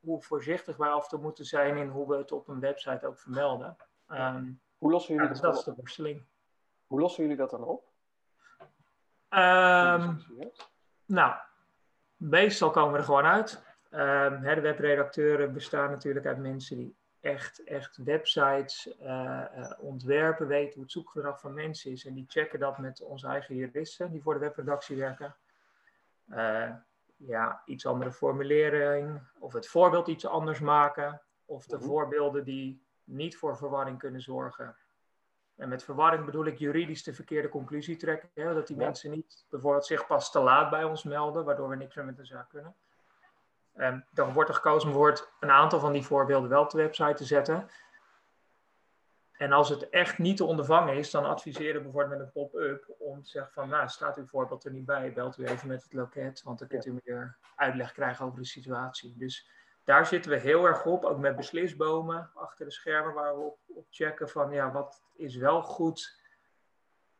hoe 0.00 0.22
voorzichtig 0.22 0.76
wij 0.76 0.88
af 0.88 1.02
en 1.02 1.08
toe 1.08 1.20
moeten 1.20 1.44
zijn 1.44 1.76
in 1.76 1.88
hoe 1.88 2.08
we 2.08 2.16
het 2.16 2.32
op 2.32 2.48
een 2.48 2.60
website 2.60 3.06
ook 3.06 3.18
vermelden. 3.18 3.76
Um, 4.08 4.60
hoe 4.78 4.90
lossen 4.90 5.14
jullie 5.14 5.28
ja, 5.28 5.34
dat, 5.34 5.42
dat 5.42 5.58
is 5.58 5.64
de 5.64 5.74
worsteling. 5.74 6.24
Hoe 6.92 7.00
lossen 7.00 7.22
jullie 7.22 7.38
dat 7.38 7.50
dan 7.50 7.64
op? 7.64 7.84
Um, 9.30 10.22
nou, 11.06 11.34
meestal 12.16 12.70
komen 12.70 12.92
we 12.92 12.98
er 12.98 13.04
gewoon 13.04 13.24
uit. 13.24 13.62
Um, 13.90 14.42
de 14.42 14.60
webredacteuren 14.60 15.52
bestaan 15.52 15.90
natuurlijk 15.90 16.26
uit 16.26 16.38
mensen 16.38 16.76
die 16.76 16.96
echt, 17.20 17.64
echt 17.64 17.96
websites 17.96 18.96
uh, 19.02 19.72
ontwerpen, 19.78 20.46
weten 20.46 20.74
hoe 20.74 20.82
het 20.82 20.92
zoekgedrag 20.92 21.40
van 21.40 21.54
mensen 21.54 21.90
is. 21.90 22.04
En 22.04 22.14
die 22.14 22.24
checken 22.28 22.58
dat 22.58 22.78
met 22.78 23.02
onze 23.02 23.26
eigen 23.26 23.54
juristen 23.54 24.10
die 24.10 24.22
voor 24.22 24.34
de 24.34 24.40
webredactie 24.40 24.96
werken. 24.96 25.36
Uh, 26.28 26.70
ja, 27.16 27.62
iets 27.64 27.86
andere 27.86 28.12
formulering, 28.12 29.20
of 29.38 29.52
het 29.52 29.68
voorbeeld 29.68 30.08
iets 30.08 30.26
anders 30.26 30.60
maken, 30.60 31.22
of 31.44 31.66
de 31.66 31.76
mhm. 31.76 31.84
voorbeelden 31.84 32.44
die 32.44 32.86
niet 33.04 33.36
voor 33.36 33.56
verwarring 33.56 33.98
kunnen 33.98 34.22
zorgen, 34.22 34.76
En 35.56 35.68
met 35.68 35.84
verwarring 35.84 36.24
bedoel 36.24 36.46
ik 36.46 36.58
juridisch 36.58 37.02
de 37.02 37.14
verkeerde 37.14 37.48
conclusie 37.48 37.96
trekken. 37.96 38.30
Hè? 38.34 38.54
Dat 38.54 38.66
die 38.66 38.76
mensen 38.76 39.10
niet 39.10 39.44
bijvoorbeeld 39.50 39.86
zich 39.86 40.06
pas 40.06 40.30
te 40.30 40.40
laat 40.40 40.70
bij 40.70 40.84
ons 40.84 41.02
melden, 41.02 41.44
waardoor 41.44 41.68
we 41.68 41.76
niks 41.76 41.94
meer 41.94 42.04
met 42.04 42.16
de 42.16 42.24
zaak 42.24 42.48
kunnen. 42.48 42.74
Um, 43.76 44.04
dan 44.10 44.32
wordt 44.32 44.48
er 44.48 44.54
gekozen 44.54 44.94
om 44.94 45.14
een 45.40 45.50
aantal 45.50 45.80
van 45.80 45.92
die 45.92 46.02
voorbeelden 46.02 46.50
wel 46.50 46.62
op 46.62 46.70
de 46.70 46.76
website 46.76 47.14
te 47.14 47.24
zetten. 47.24 47.68
En 49.32 49.52
als 49.52 49.68
het 49.68 49.88
echt 49.88 50.18
niet 50.18 50.36
te 50.36 50.44
ondervangen 50.44 50.96
is, 50.96 51.10
dan 51.10 51.24
adviseren 51.24 51.74
we 51.74 51.82
bijvoorbeeld 51.82 52.18
met 52.18 52.20
een 52.20 52.32
pop-up 52.32 52.94
om 52.98 53.22
te 53.22 53.28
zeggen 53.28 53.52
van, 53.52 53.68
nou, 53.68 53.88
staat 53.88 54.16
uw 54.16 54.26
voorbeeld 54.26 54.64
er 54.64 54.72
niet 54.72 54.86
bij, 54.86 55.12
belt 55.12 55.38
u 55.38 55.44
even 55.44 55.68
met 55.68 55.82
het 55.82 55.92
loket, 55.92 56.42
want 56.42 56.58
dan 56.58 56.68
kunt 56.68 56.86
u 56.86 56.98
meer 57.04 57.36
uitleg 57.56 57.92
krijgen 57.92 58.24
over 58.24 58.38
de 58.38 58.46
situatie. 58.46 59.14
Dus 59.16 59.48
daar 59.84 60.06
zitten 60.06 60.30
we 60.30 60.36
heel 60.36 60.66
erg 60.66 60.86
op, 60.86 61.04
ook 61.04 61.18
met 61.18 61.36
beslisbomen 61.36 62.30
achter 62.34 62.64
de 62.64 62.70
schermen, 62.70 63.14
waar 63.14 63.34
we 63.34 63.40
op, 63.40 63.58
op 63.66 63.86
checken 63.90 64.28
van, 64.28 64.50
ja, 64.50 64.72
wat 64.72 65.02
is 65.14 65.36
wel 65.36 65.62
goed 65.62 66.20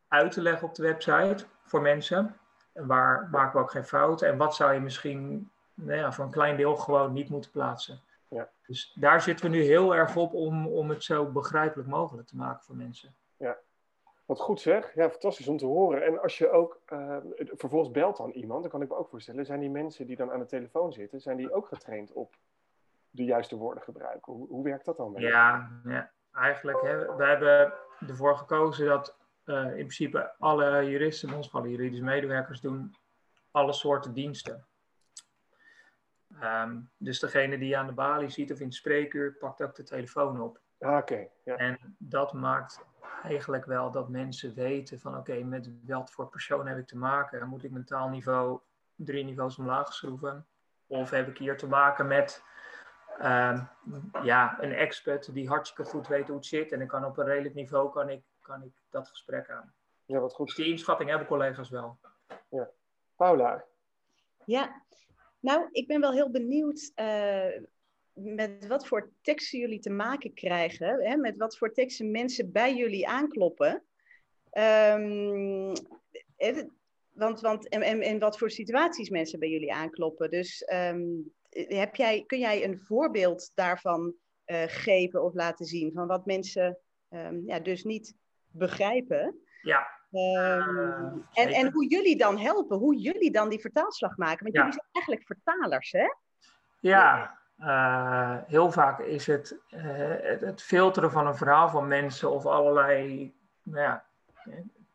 uit 0.09 0.33
te 0.33 0.43
leggen 0.43 0.69
op 0.69 0.75
de 0.75 0.83
website 0.83 1.45
voor 1.63 1.81
mensen? 1.81 2.37
En 2.73 2.87
waar 2.87 3.29
maken 3.31 3.53
we 3.53 3.65
ook 3.65 3.71
geen 3.71 3.85
fouten? 3.85 4.29
En 4.29 4.37
wat 4.37 4.55
zou 4.55 4.73
je 4.73 4.81
misschien 4.81 5.51
nou 5.75 5.99
ja, 5.99 6.13
voor 6.13 6.25
een 6.25 6.31
klein 6.31 6.57
deel 6.57 6.77
gewoon 6.77 7.13
niet 7.13 7.29
moeten 7.29 7.51
plaatsen? 7.51 8.01
Ja. 8.29 8.51
Dus 8.67 8.93
daar 8.95 9.23
zitten 9.23 9.51
we 9.51 9.57
nu 9.57 9.63
heel 9.63 9.95
erg 9.95 10.17
op 10.17 10.35
om, 10.35 10.67
om 10.67 10.89
het 10.91 11.05
zo 11.05 11.27
begrijpelijk 11.27 11.89
mogelijk 11.89 12.29
te 12.29 12.37
maken 12.37 12.65
voor 12.65 12.77
mensen. 12.77 13.15
Ja, 13.37 13.57
wat 14.33 14.41
goed 14.41 14.61
zeg. 14.61 14.95
Ja, 14.95 15.11
fantastisch 15.11 15.49
om 15.49 15.57
te 15.57 15.67
horen. 15.67 16.05
En 16.05 16.21
als 16.21 16.39
je 16.39 16.51
ook 16.51 16.81
uh, 16.93 17.17
vervolgens 17.37 17.91
belt 17.91 18.17
dan 18.17 18.31
iemand, 18.31 18.63
dan 18.63 18.71
kan 18.71 18.83
ik 18.83 18.89
me 18.89 18.97
ook 18.97 19.09
voorstellen, 19.09 19.47
zijn 19.47 19.61
die 19.61 19.71
mensen 19.71 20.07
die 20.07 20.17
dan 20.17 20.33
aan 20.33 20.39
de 20.39 20.47
telefoon 20.47 20.93
zitten, 20.93 21.21
zijn 21.21 21.37
die 21.37 21.53
ook 21.53 21.67
getraind 21.67 22.13
op 22.13 22.37
de 23.11 23.25
juiste 23.25 23.57
woorden 23.57 23.83
gebruiken? 23.83 24.33
Hoe, 24.33 24.49
hoe 24.49 24.65
werkt 24.65 24.85
dat 24.85 24.97
dan? 24.97 25.15
Ja, 25.17 25.71
ja, 25.85 26.11
eigenlijk. 26.33 26.81
Hè, 26.81 27.17
we 27.17 27.25
hebben 27.25 27.73
ervoor 28.09 28.37
gekozen 28.37 28.87
dat 28.87 29.17
uh, 29.45 29.65
in 29.65 29.73
principe 29.73 30.35
alle 30.39 30.91
juristen, 30.91 31.35
ons 31.35 31.53
alle 31.53 31.71
juridische 31.71 32.05
medewerkers 32.05 32.61
doen 32.61 32.95
alle 33.51 33.73
soorten 33.73 34.13
diensten. 34.13 34.67
Um, 36.43 36.91
dus 36.97 37.21
degene 37.21 37.59
die 37.59 37.69
je 37.69 37.77
aan 37.77 37.87
de 37.87 37.93
balie 37.93 38.31
ziet 38.31 38.53
of 38.53 38.61
in 38.61 38.67
het 38.67 38.75
spreekuur, 38.75 39.33
pakt 39.33 39.63
ook 39.63 39.75
de 39.75 39.83
telefoon 39.83 40.41
op. 40.41 40.61
Ah, 40.79 40.97
oké. 40.97 41.29
ja. 41.45 41.57
En 41.57 41.97
dat 41.99 42.33
maakt 42.33 42.85
eigenlijk 43.23 43.65
wel 43.65 43.91
dat 43.91 44.09
mensen 44.09 44.55
weten 44.55 45.01
van 45.01 45.17
oké, 45.17 45.43
met 45.43 45.71
wat 45.87 46.11
voor 46.11 46.29
persoon 46.29 46.67
heb 46.67 46.79
ik 46.79 46.87
te 46.87 46.97
maken? 46.97 47.49
Moet 47.49 47.65
ik 47.65 47.71
mijn 47.71 47.85
taalniveau 47.85 48.61
drie 48.95 49.25
niveaus 49.25 49.59
omlaag 49.59 49.93
schroeven? 49.93 50.47
Of 50.87 51.11
heb 51.11 51.29
ik 51.29 51.39
hier 51.39 51.57
te 51.57 51.67
maken 51.67 52.07
met 52.07 52.43
um, 53.19 53.69
ja, 54.23 54.57
een 54.61 54.73
expert 54.73 55.35
die 55.35 55.49
hartstikke 55.49 55.91
goed 55.91 56.09
weet 56.09 56.27
hoe 56.27 56.37
het 56.37 56.47
zit 56.47 56.73
en 56.73 56.81
ik 56.81 56.89
kan 56.89 57.05
op 57.05 57.19
een 57.19 57.25
redelijk 57.25 57.55
niveau 57.55 57.91
kan 57.91 58.09
ik, 58.09 58.23
kan 58.41 58.63
ik 58.63 58.73
dat 58.91 59.09
gesprek 59.09 59.51
aan. 59.51 59.73
Ja, 60.05 60.19
wat 60.19 60.35
goed. 60.35 60.47
Dus 60.47 60.57
die 60.57 60.67
inschatting 60.67 61.09
hebben 61.09 61.29
collega's 61.29 61.69
wel. 61.69 61.99
Ja. 62.49 62.71
Paula. 63.17 63.65
Ja, 64.45 64.83
nou, 65.41 65.69
ik 65.71 65.87
ben 65.87 66.01
wel 66.01 66.13
heel 66.13 66.31
benieuwd 66.31 66.93
uh, 66.97 67.63
met 68.13 68.67
wat 68.67 68.87
voor 68.87 69.11
teksten 69.23 69.59
jullie 69.59 69.81
te 69.81 69.91
maken 69.91 70.35
krijgen. 70.35 71.01
Hè? 71.01 71.17
Met 71.17 71.37
wat 71.37 71.59
voor 71.59 71.73
teksten 71.73 72.11
mensen 72.11 72.53
bij 72.53 72.75
jullie 72.75 73.09
aankloppen. 73.09 73.83
Um, 74.53 75.73
want, 77.13 77.41
want, 77.41 77.69
en, 77.69 77.83
en, 77.83 78.01
en 78.01 78.19
wat 78.19 78.39
voor 78.39 78.51
situaties 78.51 79.11
mensen 79.11 79.39
bij 79.39 79.49
jullie 79.49 79.73
aankloppen. 79.73 80.31
Dus 80.31 80.69
um, 80.73 81.33
heb 81.51 81.95
jij, 81.95 82.25
kun 82.27 82.39
jij 82.39 82.65
een 82.65 82.79
voorbeeld 82.79 83.51
daarvan 83.55 84.15
uh, 84.47 84.63
geven 84.67 85.23
of 85.23 85.35
laten 85.35 85.67
zien? 85.67 85.93
Van 85.93 86.07
wat 86.07 86.27
mensen 86.27 86.79
um, 87.11 87.43
ja, 87.47 87.61
dus 87.61 87.85
niet 87.85 88.15
begrijpen. 88.49 89.39
Ja. 89.63 89.87
Um, 90.11 91.27
en, 91.33 91.49
en 91.49 91.73
hoe 91.73 91.89
jullie 91.89 92.17
dan 92.17 92.39
helpen, 92.39 92.79
hoe 92.79 92.97
jullie 92.97 93.31
dan 93.31 93.49
die 93.49 93.61
vertaalslag 93.61 94.17
maken. 94.17 94.43
Want 94.43 94.55
ja. 94.55 94.61
jullie 94.61 94.79
zijn 94.79 94.89
eigenlijk 94.93 95.27
vertalers, 95.27 95.93
hè? 95.93 96.07
Ja, 96.81 97.41
uh, 97.63 98.37
heel 98.47 98.71
vaak 98.71 98.99
is 98.99 99.27
het, 99.27 99.59
uh, 99.71 99.81
het, 100.21 100.41
het 100.41 100.63
filteren 100.63 101.11
van 101.11 101.27
een 101.27 101.37
verhaal 101.37 101.69
van 101.69 101.89
mensen 101.89 102.31
of 102.31 102.47
allerlei, 102.47 103.35
nou 103.63 103.81
ja, 103.81 104.05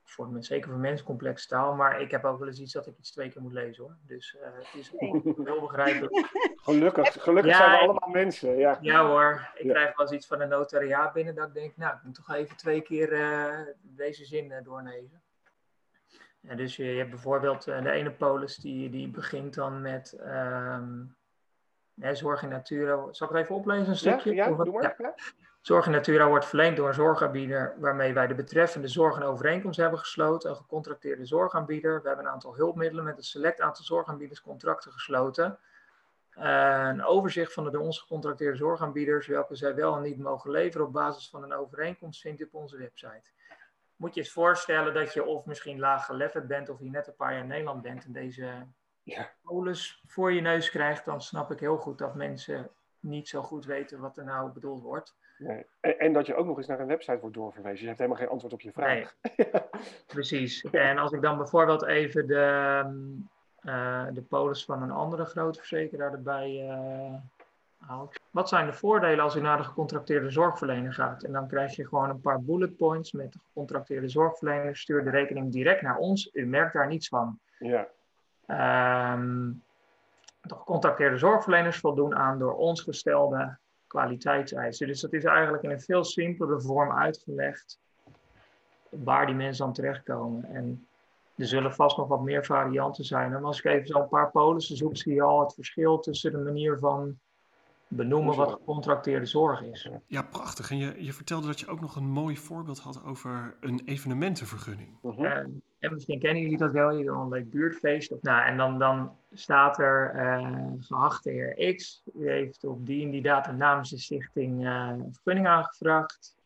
voor, 0.03 0.29
zeker 0.39 0.69
voor 0.69 0.79
mensen 0.79 1.05
complexe 1.05 1.47
taal. 1.47 1.75
Maar 1.75 2.01
ik 2.01 2.11
heb 2.11 2.25
ook 2.25 2.39
wel 2.39 2.47
eens 2.47 2.59
iets 2.59 2.73
dat 2.73 2.87
ik 2.87 2.97
iets 2.97 3.11
twee 3.11 3.29
keer 3.29 3.41
moet 3.41 3.53
lezen 3.53 3.83
hoor. 3.83 3.95
Dus 4.05 4.35
uh, 4.39 4.47
het 4.53 4.73
is 4.73 4.91
heel 5.43 5.61
begrijpelijk. 5.61 6.27
Gelukkig, 6.55 7.23
gelukkig 7.23 7.51
ja, 7.51 7.57
zijn 7.57 7.71
we 7.71 7.77
allemaal 7.77 8.09
mensen. 8.09 8.57
Ja, 8.57 8.77
ja 8.81 9.05
hoor, 9.05 9.51
ik 9.55 9.65
ja. 9.65 9.73
krijg 9.73 9.97
wel 9.97 10.05
eens 10.05 10.15
iets 10.15 10.27
van 10.27 10.41
een 10.41 10.49
notariaat 10.49 11.13
binnen 11.13 11.35
dat 11.35 11.47
ik 11.47 11.53
denk, 11.53 11.77
nou, 11.77 11.95
ik 11.95 12.03
moet 12.03 12.15
toch 12.15 12.35
even 12.35 12.57
twee 12.57 12.81
keer 12.81 13.09
deze 13.81 14.25
zin 14.25 14.53
doorlezen. 14.63 15.21
En 16.41 16.57
dus 16.57 16.75
je, 16.75 16.85
je 16.85 16.97
hebt 16.97 17.09
bijvoorbeeld 17.09 17.63
de 17.63 17.91
ene 17.91 18.11
polis 18.11 18.55
die, 18.55 18.89
die 18.89 19.07
begint 19.07 19.53
dan 19.53 19.81
met 19.81 20.17
um, 20.19 21.16
zorg 21.97 22.43
in 22.43 22.49
natura. 22.49 23.07
Zal 23.11 23.27
ik 23.27 23.33
het 23.33 23.43
even 23.43 23.55
oplezen 23.55 23.89
een 23.89 23.95
stukje? 23.95 24.33
Ja, 24.33 24.47
ja 24.47 24.55
doe 24.55 24.71
maar. 24.71 24.95
Ja. 24.97 25.15
Zorg 25.67 25.85
in 25.85 25.91
Natura 25.91 26.27
wordt 26.27 26.45
verleend 26.45 26.77
door 26.77 26.87
een 26.87 26.93
zorgaanbieder 26.93 27.75
waarmee 27.79 28.13
wij 28.13 28.27
de 28.27 28.35
betreffende 28.35 28.87
zorg 28.87 29.15
een 29.15 29.23
overeenkomst 29.23 29.79
hebben 29.79 29.99
gesloten, 29.99 30.49
een 30.49 30.55
gecontracteerde 30.55 31.25
zorgaanbieder. 31.25 32.01
We 32.01 32.07
hebben 32.07 32.25
een 32.25 32.31
aantal 32.31 32.55
hulpmiddelen 32.55 33.03
met 33.03 33.17
een 33.17 33.23
select 33.23 33.61
aantal 33.61 33.85
zorgaanbieders 33.85 34.41
contracten 34.41 34.91
gesloten. 34.91 35.59
Uh, 36.37 36.87
een 36.87 37.03
overzicht 37.03 37.53
van 37.53 37.63
de 37.63 37.71
door 37.71 37.81
ons 37.81 37.99
gecontracteerde 37.99 38.57
zorgaanbieders, 38.57 39.27
welke 39.27 39.55
zij 39.55 39.75
wel 39.75 39.95
en 39.95 40.01
niet 40.01 40.17
mogen 40.17 40.51
leveren 40.51 40.87
op 40.87 40.93
basis 40.93 41.29
van 41.29 41.43
een 41.43 41.53
overeenkomst, 41.53 42.21
vindt 42.21 42.41
u 42.41 42.43
op 42.43 42.53
onze 42.53 42.77
website. 42.77 43.31
Moet 43.95 44.13
je 44.13 44.19
eens 44.19 44.31
voorstellen 44.31 44.93
dat 44.93 45.13
je 45.13 45.25
of 45.25 45.45
misschien 45.45 45.79
laag 45.79 46.05
geleverd 46.05 46.47
bent 46.47 46.69
of 46.69 46.79
je 46.79 46.89
net 46.89 47.07
een 47.07 47.15
paar 47.15 47.31
jaar 47.31 47.41
in 47.41 47.47
Nederland 47.47 47.81
bent 47.81 48.05
en 48.05 48.11
deze 48.11 48.67
ja. 49.15 49.31
polis 49.43 50.01
voor 50.05 50.33
je 50.33 50.41
neus 50.41 50.69
krijgt, 50.69 51.05
dan 51.05 51.21
snap 51.21 51.51
ik 51.51 51.59
heel 51.59 51.77
goed 51.77 51.97
dat 51.97 52.15
mensen 52.15 52.69
niet 52.99 53.27
zo 53.27 53.41
goed 53.41 53.65
weten 53.65 53.99
wat 53.99 54.17
er 54.17 54.25
nou 54.25 54.51
bedoeld 54.51 54.81
wordt. 54.81 55.15
Nee. 55.37 55.65
En, 55.79 55.99
en, 55.99 56.13
dat 56.13 56.25
je 56.25 56.35
ook 56.35 56.45
nog 56.45 56.57
eens 56.57 56.67
naar 56.67 56.79
een 56.79 56.87
website 56.87 57.19
wordt 57.19 57.35
doorverwezen. 57.35 57.79
Je 57.81 57.85
hebt 57.85 57.97
helemaal 57.97 58.19
geen 58.19 58.29
antwoord 58.29 58.53
op 58.53 58.61
je 58.61 58.71
vraag. 58.71 59.15
Nee. 59.35 59.47
Precies. 60.07 60.63
En 60.63 60.97
als 60.97 61.11
ik 61.11 61.21
dan 61.21 61.37
bijvoorbeeld 61.37 61.85
even 61.85 62.27
de, 62.27 62.83
uh, 63.63 64.07
de 64.13 64.21
polis 64.21 64.65
van 64.65 64.81
een 64.81 64.91
andere 64.91 65.25
grote 65.25 65.59
verzekeraar 65.59 66.13
erbij 66.13 66.63
uh, 66.63 67.13
haal. 67.77 68.11
Wat 68.31 68.49
zijn 68.49 68.65
de 68.65 68.73
voordelen 68.73 69.23
als 69.23 69.35
u 69.35 69.41
naar 69.41 69.57
de 69.57 69.63
gecontracteerde 69.63 70.29
zorgverlener 70.29 70.93
gaat? 70.93 71.23
En 71.23 71.31
dan 71.31 71.47
krijg 71.47 71.75
je 71.75 71.87
gewoon 71.87 72.09
een 72.09 72.21
paar 72.21 72.41
bullet 72.41 72.77
points 72.77 73.11
met 73.11 73.33
de 73.33 73.39
gecontracteerde 73.47 74.09
zorgverlener. 74.09 74.77
Stuur 74.77 75.03
de 75.03 75.09
rekening 75.09 75.51
direct 75.51 75.81
naar 75.81 75.97
ons. 75.97 76.29
U 76.33 76.45
merkt 76.45 76.73
daar 76.73 76.87
niets 76.87 77.07
van. 77.07 77.39
Ja. 77.59 77.87
Um, 78.47 79.63
de 80.41 80.55
gecontracteerde 80.55 81.17
zorgverleners 81.17 81.77
voldoen 81.77 82.15
aan 82.15 82.39
door 82.39 82.55
ons 82.55 82.81
gestelde 82.81 83.57
kwaliteitseisen. 83.87 84.87
Dus 84.87 85.01
dat 85.01 85.13
is 85.13 85.23
eigenlijk 85.23 85.63
in 85.63 85.71
een 85.71 85.81
veel 85.81 86.03
simpelere 86.03 86.61
vorm 86.61 86.91
uitgelegd 86.91 87.79
waar 88.89 89.25
die 89.25 89.35
mensen 89.35 89.65
dan 89.65 89.73
terechtkomen. 89.73 90.43
En 90.43 90.87
er 91.35 91.47
zullen 91.47 91.73
vast 91.73 91.97
nog 91.97 92.07
wat 92.07 92.21
meer 92.21 92.45
varianten 92.45 93.03
zijn. 93.03 93.33
En 93.33 93.43
als 93.43 93.59
ik 93.59 93.65
even 93.65 93.87
zo'n 93.87 94.07
paar 94.07 94.31
polissen 94.31 94.77
zoek, 94.77 94.97
zie 94.97 95.13
je 95.13 95.21
al 95.21 95.39
het 95.39 95.53
verschil 95.53 95.99
tussen 95.99 96.31
de 96.31 96.37
manier 96.37 96.79
van 96.79 97.19
benoemen 97.87 98.35
wat 98.35 98.51
gecontracteerde 98.51 99.25
zorg 99.25 99.61
is. 99.61 99.89
Ja, 100.07 100.21
prachtig. 100.21 100.71
En 100.71 100.77
je, 100.77 101.03
je 101.03 101.13
vertelde 101.13 101.47
dat 101.47 101.59
je 101.59 101.67
ook 101.67 101.81
nog 101.81 101.95
een 101.95 102.09
mooi 102.09 102.37
voorbeeld 102.37 102.79
had 102.79 103.03
over 103.03 103.57
een 103.59 103.81
evenementenvergunning. 103.85 104.97
Uh 105.03 105.17
uh, 105.17 105.37
en 105.79 105.93
misschien 105.93 106.19
kennen 106.19 106.41
jullie 106.41 106.57
dat 106.57 106.71
wel, 106.71 106.97
je 106.97 107.09
een 107.09 107.29
leuk 107.29 107.49
buurtfeest. 107.49 108.11
Of, 108.11 108.21
nou, 108.21 108.45
en 108.45 108.57
dan, 108.57 108.79
dan 108.79 109.11
staat 109.31 109.79
er, 109.79 110.15
uh, 110.15 110.71
geachte 110.79 111.29
heer 111.29 111.75
X, 111.75 112.03
u 112.13 112.29
heeft 112.29 112.63
op 112.63 112.85
die 112.85 113.05
en 113.05 113.11
die 113.11 113.21
datum 113.21 113.57
namens 113.57 113.89
de 113.89 113.97
stichting 113.97 114.63
uh, 114.63 114.89
een 114.97 115.13
vergunning 115.13 115.47
aangevraagd 115.47 116.36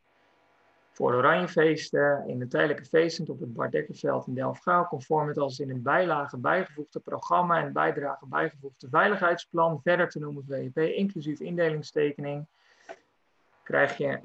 voor 1.01 1.13
Oranjefeesten 1.13 2.24
in 2.27 2.39
de 2.39 2.48
tijdelijke 2.48 2.86
feesten 2.86 3.29
op 3.29 3.39
het 3.39 3.53
Bart 3.53 3.72
Dekkerveld 3.72 4.27
in 4.27 4.34
Delft-Gauw, 4.34 4.86
conform 4.86 5.27
het 5.27 5.38
als 5.38 5.60
in 5.60 5.70
een 5.70 5.81
bijlage 5.81 6.38
bijgevoegde 6.38 7.00
programma 7.00 7.63
en 7.63 7.74
bijdrage 7.74 8.25
bijgevoegde 8.27 8.89
veiligheidsplan, 8.89 9.81
verder 9.84 10.10
te 10.10 10.20
noemen 10.20 10.46
VEP, 10.48 10.77
inclusief 10.77 11.39
indelingstekening, 11.39 12.46
krijg 13.63 13.98
je 13.98 14.20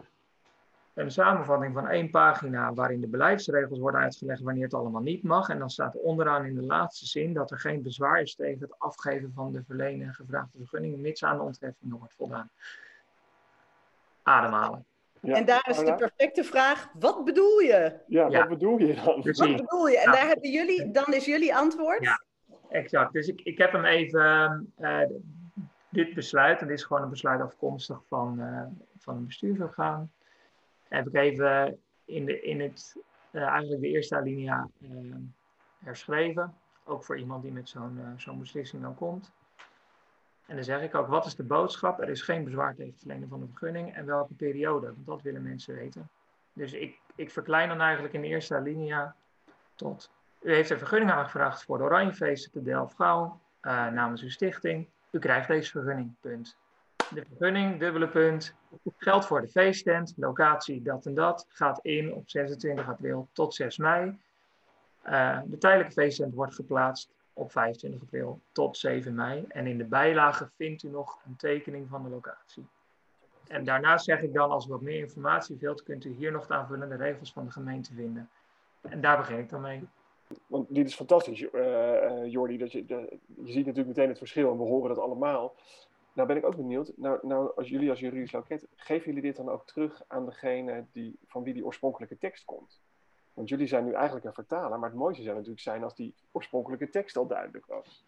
een 0.94 1.10
samenvatting 1.10 1.74
van 1.74 1.88
één 1.88 2.10
pagina 2.10 2.74
waarin 2.74 3.00
de 3.00 3.08
beleidsregels 3.08 3.78
worden 3.78 4.00
uitgelegd 4.00 4.42
wanneer 4.42 4.64
het 4.64 4.74
allemaal 4.74 5.02
niet 5.02 5.22
mag. 5.22 5.48
En 5.48 5.58
dan 5.58 5.70
staat 5.70 5.94
er 5.94 6.00
onderaan 6.00 6.44
in 6.44 6.54
de 6.54 6.62
laatste 6.62 7.06
zin 7.06 7.32
dat 7.32 7.50
er 7.50 7.58
geen 7.58 7.82
bezwaar 7.82 8.20
is 8.20 8.34
tegen 8.34 8.60
het 8.60 8.78
afgeven 8.78 9.32
van 9.34 9.52
de 9.52 9.62
verlenen 9.64 10.06
en 10.06 10.14
gevraagde 10.14 10.58
vergunningen, 10.58 11.00
mits 11.00 11.24
aan 11.24 11.36
de 11.36 11.42
ontheffing 11.42 11.98
wordt 11.98 12.14
voldaan. 12.14 12.50
Ademhalen. 14.22 14.84
Ja. 15.22 15.34
En 15.34 15.44
daar 15.44 15.66
is 15.70 15.78
de 15.78 15.94
perfecte 15.94 16.44
vraag, 16.44 16.88
wat 16.98 17.24
bedoel 17.24 17.58
je? 17.58 18.00
Ja, 18.06 18.28
ja. 18.28 18.38
wat 18.38 18.48
bedoel 18.48 18.78
je 18.78 18.94
dan? 18.94 19.20
Precies. 19.20 19.46
Wat 19.46 19.56
bedoel 19.56 19.86
je? 19.86 19.98
En 19.98 20.12
daar 20.12 20.26
hebben 20.26 20.50
jullie, 20.50 20.90
dan 20.90 21.14
is 21.14 21.24
jullie 21.24 21.56
antwoord? 21.56 22.04
Ja, 22.04 22.24
exact. 22.68 23.12
Dus 23.12 23.28
ik, 23.28 23.40
ik 23.40 23.58
heb 23.58 23.72
hem 23.72 23.84
even, 23.84 24.72
uh, 24.78 25.00
dit 25.90 26.14
besluit, 26.14 26.60
en 26.60 26.66
dit 26.66 26.78
is 26.78 26.84
gewoon 26.84 27.02
een 27.02 27.10
besluit 27.10 27.40
afkomstig 27.40 28.02
van, 28.06 28.40
uh, 28.40 28.62
van 28.98 29.16
een 29.16 29.26
bestuursorgaan, 29.26 30.12
heb 30.88 31.06
ik 31.06 31.14
even 31.14 31.78
in, 32.04 32.26
de, 32.26 32.40
in 32.40 32.60
het, 32.60 32.96
eigenlijk 33.32 33.80
de 33.80 33.88
eerste 33.88 34.16
alinea 34.16 34.68
herschreven. 35.78 36.54
Ook 36.84 37.04
voor 37.04 37.18
iemand 37.18 37.42
die 37.42 37.52
met 37.52 37.68
zo'n 37.68 38.00
zo'n 38.16 38.38
beslissing 38.38 38.82
dan 38.82 38.94
komt. 38.94 39.32
En 40.46 40.54
dan 40.54 40.64
zeg 40.64 40.82
ik 40.82 40.94
ook, 40.94 41.06
wat 41.06 41.26
is 41.26 41.34
de 41.34 41.42
boodschap? 41.42 42.00
Er 42.00 42.08
is 42.08 42.22
geen 42.22 42.44
bezwaar 42.44 42.74
tegen 42.74 42.90
het 42.90 43.00
verlenen 43.00 43.28
van 43.28 43.40
de 43.40 43.46
vergunning 43.46 43.94
en 43.94 44.06
welke 44.06 44.34
periode, 44.34 44.86
want 44.86 45.06
dat 45.06 45.22
willen 45.22 45.42
mensen 45.42 45.74
weten. 45.74 46.08
Dus 46.52 46.72
ik, 46.72 47.00
ik 47.14 47.30
verklein 47.30 47.68
dan 47.68 47.80
eigenlijk 47.80 48.14
in 48.14 48.20
de 48.20 48.26
eerste 48.26 48.54
alinea 48.54 49.14
tot, 49.74 50.10
u 50.42 50.52
heeft 50.52 50.70
een 50.70 50.78
vergunning 50.78 51.10
aangevraagd 51.10 51.64
voor 51.64 51.78
de 51.78 51.84
Oranjefeesten 51.84 52.52
te 52.52 52.62
Delft-Gauw 52.62 53.40
uh, 53.62 53.88
namens 53.88 54.22
uw 54.22 54.30
stichting. 54.30 54.88
U 55.10 55.18
krijgt 55.18 55.48
deze 55.48 55.70
vergunning, 55.70 56.14
punt. 56.20 56.56
De 57.10 57.24
vergunning, 57.28 57.80
dubbele 57.80 58.08
punt, 58.08 58.54
geldt 58.96 59.26
voor 59.26 59.40
de 59.40 59.48
feesttent, 59.48 60.12
locatie 60.16 60.82
dat 60.82 61.06
en 61.06 61.14
dat, 61.14 61.46
gaat 61.48 61.78
in 61.82 62.12
op 62.12 62.30
26 62.30 62.88
april 62.88 63.28
tot 63.32 63.54
6 63.54 63.76
mei. 63.76 64.18
Uh, 65.06 65.40
de 65.44 65.58
tijdelijke 65.58 65.92
feesttent 65.92 66.34
wordt 66.34 66.54
geplaatst 66.54 67.10
op 67.36 67.52
25 67.52 68.02
april 68.02 68.40
tot 68.52 68.76
7 68.76 69.14
mei. 69.14 69.44
En 69.48 69.66
in 69.66 69.78
de 69.78 69.84
bijlage 69.84 70.50
vindt 70.56 70.82
u 70.82 70.88
nog 70.88 71.20
een 71.26 71.36
tekening 71.36 71.88
van 71.88 72.02
de 72.02 72.08
locatie. 72.08 72.66
En 73.46 73.64
daarnaast 73.64 74.04
zeg 74.04 74.22
ik 74.22 74.34
dan, 74.34 74.50
als 74.50 74.66
u 74.66 74.70
wat 74.70 74.80
meer 74.80 74.98
informatie 74.98 75.56
wilt, 75.56 75.82
kunt 75.82 76.04
u 76.04 76.10
hier 76.10 76.32
nog 76.32 76.46
de 76.46 76.54
aanvullende 76.54 76.96
regels 76.96 77.32
van 77.32 77.44
de 77.44 77.50
gemeente 77.50 77.94
vinden. 77.94 78.30
En 78.80 79.00
daar 79.00 79.16
begin 79.16 79.38
ik 79.38 79.48
dan 79.48 79.60
mee. 79.60 79.88
Want 80.46 80.74
dit 80.74 80.86
is 80.86 80.94
fantastisch, 80.94 81.40
uh, 81.40 82.26
Jordi. 82.26 82.58
Dat 82.58 82.72
je, 82.72 82.84
je 82.86 83.52
ziet 83.52 83.66
natuurlijk 83.66 83.86
meteen 83.86 84.08
het 84.08 84.18
verschil 84.18 84.50
en 84.50 84.58
we 84.58 84.64
horen 84.64 84.88
dat 84.88 84.98
allemaal. 84.98 85.54
Nou 86.12 86.28
ben 86.28 86.36
ik 86.36 86.44
ook 86.44 86.56
benieuwd, 86.56 86.92
nou, 86.96 87.18
nou 87.22 87.52
als 87.56 87.68
jullie 87.68 87.90
als 87.90 88.00
juridisch 88.00 88.32
loket, 88.32 88.66
geven 88.74 89.06
jullie 89.06 89.22
dit 89.22 89.36
dan 89.36 89.48
ook 89.48 89.66
terug 89.66 90.02
aan 90.06 90.24
degene 90.24 90.84
die, 90.92 91.18
van 91.26 91.42
wie 91.42 91.54
die 91.54 91.64
oorspronkelijke 91.64 92.18
tekst 92.18 92.44
komt? 92.44 92.80
Want 93.36 93.48
jullie 93.48 93.66
zijn 93.66 93.84
nu 93.84 93.92
eigenlijk 93.92 94.26
een 94.26 94.34
vertaler, 94.34 94.78
maar 94.78 94.88
het 94.88 94.98
mooiste 94.98 95.22
zou 95.22 95.34
natuurlijk 95.34 95.62
zijn 95.62 95.82
als 95.82 95.94
die 95.94 96.14
oorspronkelijke 96.32 96.90
tekst 96.90 97.16
al 97.16 97.26
duidelijk 97.26 97.66
was. 97.66 98.04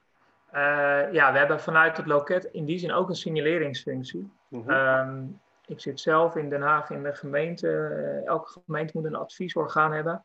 Uh, 0.55 1.13
ja, 1.13 1.33
we 1.33 1.39
hebben 1.39 1.61
vanuit 1.61 1.97
het 1.97 2.07
loket 2.07 2.45
in 2.45 2.65
die 2.65 2.79
zin 2.79 2.93
ook 2.93 3.09
een 3.09 3.17
signaleringsfunctie. 3.17 4.31
Mm 4.49 4.71
um, 4.71 5.41
ik 5.67 5.81
zit 5.81 6.01
zelf 6.01 6.37
in 6.37 6.49
Den 6.49 6.63
Haag 6.63 6.91
in 6.91 7.03
de 7.03 7.15
gemeente. 7.15 7.67
Uh, 7.67 8.27
elke 8.27 8.61
gemeente 8.65 8.93
moet 8.97 9.05
een 9.05 9.15
adviesorgaan 9.15 9.93
hebben, 9.93 10.25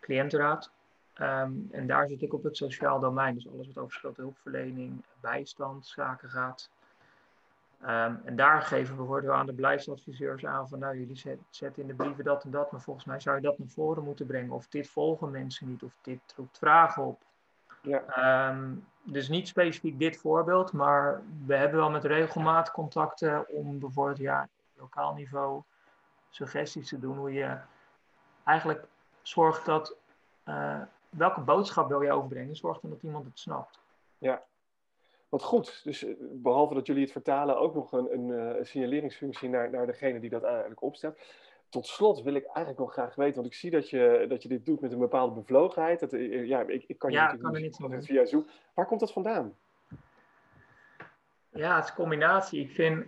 cliëntenraad. 0.00 0.72
Um, 1.20 1.68
en 1.70 1.86
daar 1.86 2.08
zit 2.08 2.22
ik 2.22 2.34
op 2.34 2.42
het 2.42 2.56
sociaal 2.56 3.00
domein. 3.00 3.34
Dus 3.34 3.48
alles 3.48 3.66
wat 3.66 3.78
over 3.78 3.96
schuldhulpverlening, 3.96 4.76
hulpverlening, 4.76 5.04
bijstand, 5.20 5.86
zaken 5.86 6.28
gaat. 6.28 6.70
Um, 7.82 8.20
en 8.24 8.36
daar 8.36 8.62
geven 8.62 8.90
we 8.90 9.00
bijvoorbeeld 9.00 9.32
aan 9.32 9.46
de 9.46 9.52
beleidsadviseurs 9.52 10.46
aan 10.46 10.68
van 10.68 10.78
nou 10.78 10.98
jullie 10.98 11.40
zetten 11.50 11.82
in 11.82 11.86
de 11.86 11.94
brieven 11.94 12.24
dat 12.24 12.44
en 12.44 12.50
dat, 12.50 12.72
maar 12.72 12.80
volgens 12.80 13.06
mij 13.06 13.20
zou 13.20 13.36
je 13.36 13.42
dat 13.42 13.58
naar 13.58 13.68
voren 13.68 14.04
moeten 14.04 14.26
brengen. 14.26 14.50
Of 14.50 14.68
dit 14.68 14.88
volgen 14.88 15.30
mensen 15.30 15.68
niet, 15.68 15.82
of 15.82 15.96
dit 16.00 16.20
roept 16.36 16.58
vragen 16.58 17.04
op. 17.04 17.22
Ja. 17.82 18.48
Um, 18.50 18.86
dus 19.02 19.28
niet 19.28 19.48
specifiek 19.48 19.98
dit 19.98 20.16
voorbeeld, 20.16 20.72
maar 20.72 21.22
we 21.46 21.56
hebben 21.56 21.78
wel 21.78 21.90
met 21.90 22.04
regelmaat 22.04 22.70
contacten 22.70 23.48
om 23.48 23.78
bijvoorbeeld 23.78 24.18
ja, 24.18 24.48
lokaal 24.74 25.14
niveau 25.14 25.62
suggesties 26.30 26.88
te 26.88 26.98
doen 26.98 27.16
hoe 27.16 27.32
je 27.32 27.56
eigenlijk 28.44 28.86
zorgt 29.22 29.64
dat 29.64 29.96
uh, 30.44 30.80
welke 31.08 31.40
boodschap 31.40 31.88
wil 31.88 32.00
je 32.00 32.12
overbrengen, 32.12 32.56
zorg 32.56 32.80
dan 32.80 32.90
dat 32.90 33.02
iemand 33.02 33.24
het 33.24 33.38
snapt. 33.38 33.78
Ja, 34.18 34.42
wat 35.30 35.42
goed. 35.42 35.80
Dus 35.84 36.04
eh, 36.04 36.14
behalve 36.20 36.74
dat 36.74 36.86
jullie 36.86 37.02
het 37.02 37.12
vertalen, 37.12 37.58
ook 37.58 37.74
nog 37.74 37.92
een, 37.92 38.12
een, 38.12 38.30
eh, 38.30 38.58
een 38.58 38.66
signaleringsfunctie 38.66 39.48
naar, 39.48 39.70
naar 39.70 39.86
degene 39.86 40.20
die 40.20 40.30
dat 40.30 40.42
eigenlijk 40.42 40.82
opstelt. 40.82 41.18
Tot 41.68 41.86
slot 41.86 42.22
wil 42.22 42.34
ik 42.34 42.44
eigenlijk 42.44 42.78
nog 42.78 42.92
graag 42.92 43.14
weten, 43.14 43.34
want 43.34 43.46
ik 43.46 43.54
zie 43.54 43.70
dat 43.70 43.90
je, 43.90 44.26
dat 44.28 44.42
je 44.42 44.48
dit 44.48 44.66
doet 44.66 44.80
met 44.80 44.92
een 44.92 44.98
bepaalde 44.98 45.34
bevlogenheid. 45.34 46.00
Dat, 46.00 46.12
eh, 46.12 46.46
ja, 46.46 46.60
ik, 46.60 46.84
ik 46.86 46.98
kan 46.98 47.10
je 47.10 47.16
ja, 47.16 47.36
kan 47.36 47.54
er 47.54 47.60
niet 47.60 47.76
van 47.76 48.02
via 48.02 48.24
Zoom. 48.24 48.46
Waar 48.74 48.86
komt 48.86 49.00
dat 49.00 49.12
vandaan? 49.12 49.56
Ja, 51.50 51.74
het 51.74 51.84
is 51.84 51.90
een 51.90 51.96
combinatie. 51.96 52.60
Ik 52.60 52.70
vind 52.70 53.06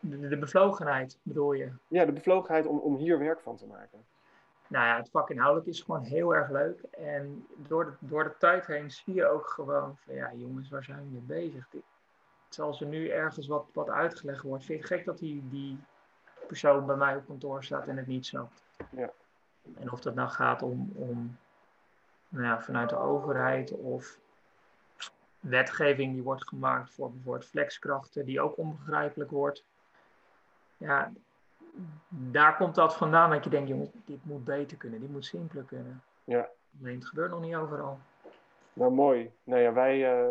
de, 0.00 0.28
de 0.28 0.38
bevlogenheid, 0.38 1.18
bedoel 1.22 1.52
je? 1.52 1.72
Ja, 1.88 2.04
de 2.04 2.12
bevlogenheid 2.12 2.66
om, 2.66 2.78
om 2.78 2.96
hier 2.96 3.18
werk 3.18 3.40
van 3.40 3.56
te 3.56 3.66
maken 3.66 4.04
nou 4.72 4.86
ja, 4.86 4.96
het 4.96 5.10
vak 5.10 5.30
inhoudelijk 5.30 5.68
is 5.68 5.80
gewoon 5.80 6.04
heel 6.04 6.34
erg 6.34 6.50
leuk. 6.50 6.82
En 6.90 7.46
door 7.56 7.84
de, 7.84 7.92
door 7.98 8.24
de 8.24 8.34
tijd 8.38 8.66
heen 8.66 8.90
zie 8.90 9.14
je 9.14 9.26
ook 9.26 9.46
gewoon 9.46 9.96
van 9.96 10.14
ja, 10.14 10.32
jongens, 10.34 10.68
waar 10.68 10.84
zijn 10.84 10.98
we 10.98 11.04
mee 11.10 11.40
bezig? 11.40 11.68
Als 12.58 12.80
er 12.80 12.86
nu 12.86 13.08
ergens 13.08 13.46
wat, 13.46 13.66
wat 13.72 13.88
uitgelegd 13.88 14.42
wordt, 14.42 14.64
vind 14.64 14.80
ik 14.80 14.86
gek 14.86 15.04
dat 15.04 15.18
die, 15.18 15.48
die 15.48 15.78
persoon 16.46 16.86
bij 16.86 16.96
mij 16.96 17.16
op 17.16 17.26
kantoor 17.26 17.64
staat 17.64 17.86
en 17.86 17.96
het 17.96 18.06
niet 18.06 18.26
snapt. 18.26 18.62
Ja. 18.90 19.10
En 19.78 19.92
of 19.92 20.00
dat 20.00 20.14
nou 20.14 20.28
gaat 20.28 20.62
om, 20.62 20.92
om 20.94 21.36
nou 22.28 22.44
ja, 22.44 22.60
vanuit 22.60 22.88
de 22.88 22.96
overheid 22.96 23.72
of 23.72 24.18
wetgeving 25.40 26.12
die 26.12 26.22
wordt 26.22 26.48
gemaakt 26.48 26.90
voor 26.90 27.12
bijvoorbeeld 27.12 27.46
flexkrachten, 27.46 28.24
die 28.24 28.40
ook 28.40 28.58
onbegrijpelijk 28.58 29.30
wordt. 29.30 29.64
Ja, 30.76 31.12
daar 32.08 32.56
komt 32.56 32.74
dat 32.74 32.96
vandaan 32.96 33.30
dat 33.30 33.44
je 33.44 33.50
denkt, 33.50 33.68
jongens, 33.68 33.90
dit 34.04 34.18
moet 34.22 34.44
beter 34.44 34.76
kunnen, 34.76 35.00
dit 35.00 35.10
moet 35.10 35.24
simpeler 35.24 35.64
kunnen. 35.64 36.02
Ja. 36.24 36.48
Nee, 36.70 36.94
het 36.94 37.06
gebeurt 37.06 37.30
nog 37.30 37.40
niet 37.40 37.54
overal. 37.54 37.98
Nou, 38.72 38.92
mooi. 38.92 39.30
Nou 39.44 39.60
ja, 39.62 39.72
wij, 39.72 40.24
uh, 40.24 40.28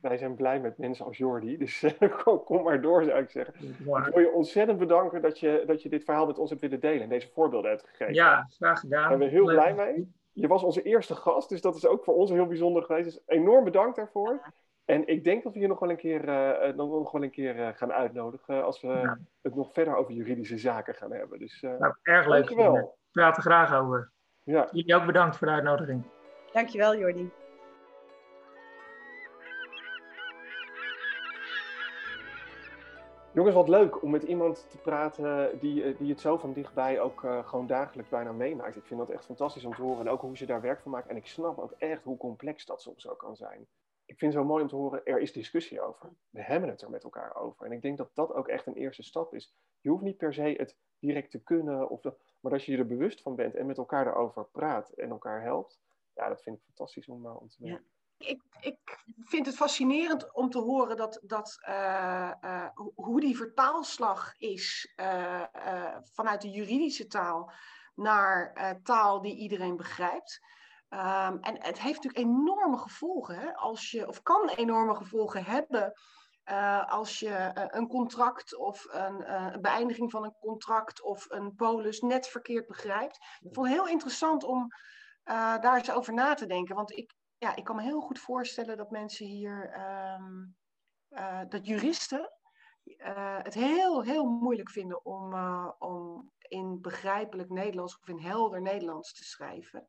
wij 0.00 0.16
zijn 0.16 0.34
blij 0.34 0.60
met 0.60 0.78
mensen 0.78 1.04
als 1.04 1.16
Jordi. 1.16 1.56
Dus 1.56 1.84
kom, 2.24 2.44
kom, 2.44 2.62
maar 2.62 2.80
door, 2.80 3.04
zou 3.04 3.22
ik 3.22 3.30
zeggen. 3.30 3.54
Ik 3.64 3.76
wil 3.84 4.18
je 4.18 4.32
ontzettend 4.32 4.78
bedanken 4.78 5.22
dat 5.22 5.38
je, 5.38 5.62
dat 5.66 5.82
je 5.82 5.88
dit 5.88 6.04
verhaal 6.04 6.26
met 6.26 6.38
ons 6.38 6.50
hebt 6.50 6.62
willen 6.62 6.80
delen 6.80 7.02
en 7.02 7.08
deze 7.08 7.28
voorbeelden 7.28 7.70
hebt 7.70 7.84
gegeven. 7.88 8.14
Ja, 8.14 8.48
graag 8.48 8.80
gedaan. 8.80 9.00
Daar 9.00 9.18
zijn 9.18 9.30
we 9.30 9.36
heel 9.36 9.44
blij 9.44 9.74
mee. 9.74 10.12
Je 10.32 10.48
was 10.48 10.62
onze 10.62 10.82
eerste 10.82 11.14
gast, 11.14 11.48
dus 11.48 11.60
dat 11.60 11.76
is 11.76 11.86
ook 11.86 12.04
voor 12.04 12.14
ons 12.14 12.30
heel 12.30 12.46
bijzonder 12.46 12.82
geweest. 12.82 13.04
Dus 13.04 13.20
enorm 13.26 13.64
bedankt 13.64 13.96
daarvoor. 13.96 14.52
En 14.88 15.06
ik 15.06 15.24
denk 15.24 15.42
dat 15.42 15.54
we 15.54 15.60
je 15.60 15.66
nog 15.66 15.78
wel 15.78 15.90
een 15.90 15.96
keer, 15.96 16.28
uh, 16.28 16.74
nog 16.74 17.12
wel 17.12 17.22
een 17.22 17.30
keer 17.30 17.56
uh, 17.56 17.68
gaan 17.74 17.92
uitnodigen 17.92 18.64
als 18.64 18.80
we 18.80 19.16
het 19.42 19.54
nog 19.54 19.72
verder 19.72 19.96
over 19.96 20.12
juridische 20.14 20.58
zaken 20.58 20.94
gaan 20.94 21.12
hebben. 21.12 21.38
Dus, 21.38 21.62
uh, 21.62 21.78
nou, 21.78 21.94
erg 22.02 22.26
leuk. 22.26 22.46
Dankjewel. 22.46 22.72
We 22.72 22.88
praten 23.12 23.42
graag 23.42 23.74
over. 23.74 24.10
Ja. 24.44 24.68
Jullie 24.72 24.94
ook 24.94 25.06
bedankt 25.06 25.36
voor 25.36 25.46
de 25.46 25.52
uitnodiging. 25.52 26.02
Dankjewel, 26.52 26.96
Jordi. 26.96 27.30
Jongens, 33.32 33.54
wat 33.54 33.68
leuk 33.68 34.02
om 34.02 34.10
met 34.10 34.22
iemand 34.22 34.66
te 34.70 34.78
praten 34.78 35.58
die, 35.60 35.96
die 35.96 36.10
het 36.10 36.20
zo 36.20 36.36
van 36.36 36.52
dichtbij 36.52 37.00
ook 37.00 37.20
gewoon 37.44 37.66
dagelijks 37.66 38.10
bijna 38.10 38.32
meemaakt. 38.32 38.76
Ik 38.76 38.86
vind 38.86 39.00
dat 39.00 39.10
echt 39.10 39.24
fantastisch 39.24 39.64
om 39.64 39.74
te 39.74 39.82
horen 39.82 40.06
en 40.06 40.12
ook 40.12 40.20
hoe 40.20 40.36
ze 40.36 40.46
daar 40.46 40.60
werk 40.60 40.80
van 40.80 40.90
maken. 40.90 41.10
En 41.10 41.16
ik 41.16 41.26
snap 41.26 41.58
ook 41.58 41.74
echt 41.78 42.04
hoe 42.04 42.16
complex 42.16 42.66
dat 42.66 42.82
soms 42.82 43.08
ook 43.08 43.18
kan 43.18 43.36
zijn 43.36 43.66
ik 44.08 44.18
vind 44.18 44.32
het 44.32 44.42
zo 44.42 44.48
mooi 44.48 44.62
om 44.62 44.68
te 44.68 44.76
horen, 44.76 45.04
er 45.04 45.20
is 45.20 45.32
discussie 45.32 45.80
over. 45.80 46.12
We 46.30 46.42
hebben 46.42 46.68
het 46.68 46.82
er 46.82 46.90
met 46.90 47.04
elkaar 47.04 47.36
over. 47.36 47.66
En 47.66 47.72
ik 47.72 47.82
denk 47.82 47.98
dat 47.98 48.10
dat 48.14 48.32
ook 48.32 48.48
echt 48.48 48.66
een 48.66 48.74
eerste 48.74 49.02
stap 49.02 49.34
is. 49.34 49.54
Je 49.80 49.90
hoeft 49.90 50.02
niet 50.02 50.16
per 50.16 50.34
se 50.34 50.54
het 50.56 50.76
direct 50.98 51.30
te 51.30 51.42
kunnen, 51.42 51.88
of 51.88 52.02
maar 52.40 52.52
als 52.52 52.64
je 52.64 52.72
je 52.72 52.78
er 52.78 52.86
bewust 52.86 53.22
van 53.22 53.34
bent 53.34 53.54
en 53.54 53.66
met 53.66 53.78
elkaar 53.78 54.06
erover 54.06 54.44
praat 54.44 54.90
en 54.90 55.10
elkaar 55.10 55.42
helpt, 55.42 55.80
ja, 56.14 56.28
dat 56.28 56.42
vind 56.42 56.56
ik 56.56 56.62
fantastisch 56.62 57.08
om, 57.08 57.26
uh, 57.26 57.40
om 57.40 57.48
te 57.48 57.56
weten. 57.58 57.84
Ik, 58.18 58.42
ik, 58.60 59.04
vind 59.18 59.46
het 59.46 59.56
fascinerend 59.56 60.32
om 60.32 60.50
te 60.50 60.58
horen 60.58 60.96
dat, 60.96 61.20
dat, 61.22 61.58
uh, 61.68 62.32
uh, 62.44 62.68
hoe 62.94 63.20
die 63.20 63.36
vertaalslag 63.36 64.34
is 64.38 64.94
vanuit 66.02 66.40
de 66.40 66.50
juridische 66.50 67.06
taal 67.06 67.52
naar 67.94 68.80
taal 68.82 69.22
die 69.22 69.36
iedereen 69.36 69.76
begrijpt. 69.76 70.40
Ehm, 70.88 71.36
en 71.40 71.56
het 71.62 71.80
heeft 71.80 72.02
natuurlijk 72.02 72.32
enorme 72.32 72.78
gevolgen? 72.78 73.54
Als 73.54 73.90
je, 73.90 74.08
of 74.08 74.22
kan 74.22 74.48
enorme 74.48 74.94
gevolgen 74.94 75.44
hebben 75.44 75.92
uh, 76.50 76.92
als 76.92 77.18
je 77.18 77.52
uh, 77.56 77.64
een 77.66 77.88
contract 77.88 78.56
of 78.56 78.86
een, 78.90 79.20
uh, 79.20 79.48
een, 79.52 79.60
beëindiging 79.60 80.10
van 80.10 80.24
een 80.24 80.36
contract 80.40 81.02
of 81.02 81.30
een 81.30 81.54
polis 81.54 82.00
net 82.00 82.28
verkeerd 82.28 82.66
begrijpt. 82.66 83.16
Ik 83.40 83.54
vond 83.54 83.66
het 83.66 83.76
heel 83.76 83.88
interessant 83.88 84.44
om 84.44 84.66
daar 85.60 85.76
eens 85.76 85.90
over 85.90 86.14
na 86.14 86.34
te 86.34 86.46
denken. 86.46 86.74
Want 86.74 86.96
ik, 86.96 87.14
ja, 87.38 87.56
ik 87.56 87.64
kan 87.64 87.76
me 87.76 87.82
heel 87.82 88.00
goed 88.00 88.18
voorstellen 88.18 88.76
dat 88.76 88.90
mensen 88.90 89.26
hier, 89.26 89.80
um, 90.18 90.56
dat 91.48 91.66
juristen 91.66 92.32
het 93.42 93.54
heel, 93.54 94.02
heel 94.02 94.26
moeilijk 94.26 94.70
vinden 94.70 95.04
om, 95.04 95.34
om 95.78 96.30
in 96.38 96.80
begrijpelijk 96.80 97.50
Nederlands 97.50 97.98
of 97.98 98.08
in 98.08 98.18
helder 98.20 98.62
Nederlands 98.62 99.14
te 99.14 99.24
schrijven. 99.24 99.88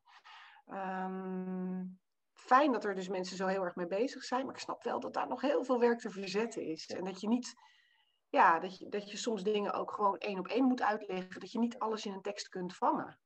Um, 0.71 1.99
fijn 2.34 2.71
dat 2.71 2.84
er 2.84 2.95
dus 2.95 3.10
mensen 3.10 3.38
zo 3.38 3.47
heel 3.47 3.63
erg 3.63 3.75
mee 3.75 3.88
bezig 3.88 4.23
zijn, 4.23 4.45
maar 4.45 4.53
ik 4.53 4.62
snap 4.62 4.84
wel 4.84 4.99
dat 4.99 5.13
daar 5.13 5.27
nog 5.27 5.41
heel 5.41 5.63
veel 5.63 5.79
werk 5.79 5.99
te 5.99 6.10
verzetten 6.10 6.63
is. 6.63 6.88
En 6.88 7.03
dat 7.03 7.21
je 7.21 7.27
niet, 7.27 7.53
ja, 8.27 8.60
dat 8.60 8.77
je, 8.77 8.89
dat 8.89 9.12
je 9.12 9.17
soms 9.17 9.43
dingen 9.43 9.73
ook 9.73 9.91
gewoon 9.91 10.17
één 10.17 10.39
op 10.39 10.47
één 10.47 10.63
moet 10.63 10.82
uitleggen, 10.82 11.39
dat 11.39 11.51
je 11.51 11.60
niet 11.60 11.79
alles 11.79 12.05
in 12.05 12.13
een 12.13 12.21
tekst 12.21 12.49
kunt 12.49 12.75
vangen. 12.75 13.19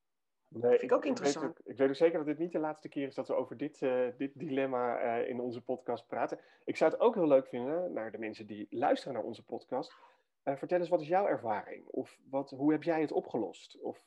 Nee, 0.47 0.62
dat 0.62 0.79
vind 0.79 0.91
ik 0.91 0.97
ook 0.97 1.06
interessant. 1.06 1.45
Ik 1.45 1.51
weet, 1.51 1.60
ook, 1.60 1.71
ik 1.71 1.77
weet 1.77 1.89
ook 1.89 1.95
zeker 1.95 2.17
dat 2.17 2.27
dit 2.27 2.38
niet 2.38 2.51
de 2.51 2.60
laatste 2.60 2.89
keer 2.89 3.08
is 3.08 3.15
dat 3.15 3.27
we 3.27 3.34
over 3.34 3.58
dit, 3.58 3.82
uh, 3.82 4.08
dit 4.17 4.39
dilemma 4.39 5.03
uh, 5.03 5.29
in 5.29 5.39
onze 5.39 5.62
podcast 5.62 6.08
praten. 6.08 6.39
Ik 6.63 6.77
zou 6.77 6.91
het 6.91 6.99
ook 6.99 7.15
heel 7.15 7.27
leuk 7.27 7.47
vinden, 7.47 7.93
naar 7.93 8.12
de 8.12 8.17
mensen 8.17 8.47
die 8.47 8.67
luisteren 8.69 9.13
naar 9.13 9.23
onze 9.23 9.43
podcast, 9.43 9.95
vertel 10.43 10.79
eens, 10.79 10.89
wat 10.89 11.01
is 11.01 11.08
jouw 11.08 11.27
ervaring? 11.27 11.88
Of 11.88 12.19
wat, 12.29 12.49
hoe 12.49 12.71
heb 12.71 12.84
jij 12.84 13.01
het 13.01 13.12
opgelost? 13.12 13.82
Of 13.82 14.06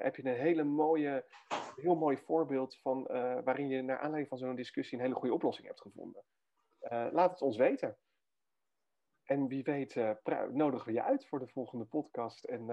heb 0.00 0.16
je 0.16 0.26
een 0.26 0.34
hele 0.34 0.64
mooie, 0.64 1.24
heel 1.76 1.94
mooi 1.94 2.16
voorbeeld 2.16 2.76
van 2.76 3.02
waarin 3.44 3.68
je 3.68 3.82
naar 3.82 3.96
aanleiding 3.98 4.28
van 4.28 4.38
zo'n 4.38 4.54
discussie 4.54 4.98
een 4.98 5.04
hele 5.04 5.16
goede 5.16 5.34
oplossing 5.34 5.66
hebt 5.66 5.80
gevonden? 5.80 6.24
laat 7.12 7.30
het 7.30 7.42
ons 7.42 7.56
weten. 7.56 7.96
En 9.24 9.48
wie 9.48 9.62
weet 9.62 9.94
uh, 9.94 10.10
nodigen 10.50 10.86
we 10.86 10.92
je 10.92 11.02
uit 11.02 11.26
voor 11.26 11.38
de 11.38 11.48
volgende 11.48 11.84
podcast 11.84 12.44
en 12.44 12.66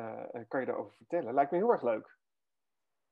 kan 0.48 0.60
je 0.60 0.66
daarover 0.66 0.96
vertellen. 0.96 1.34
Lijkt 1.34 1.52
me 1.52 1.58
heel 1.58 1.72
erg 1.72 1.84
leuk. 1.84 2.18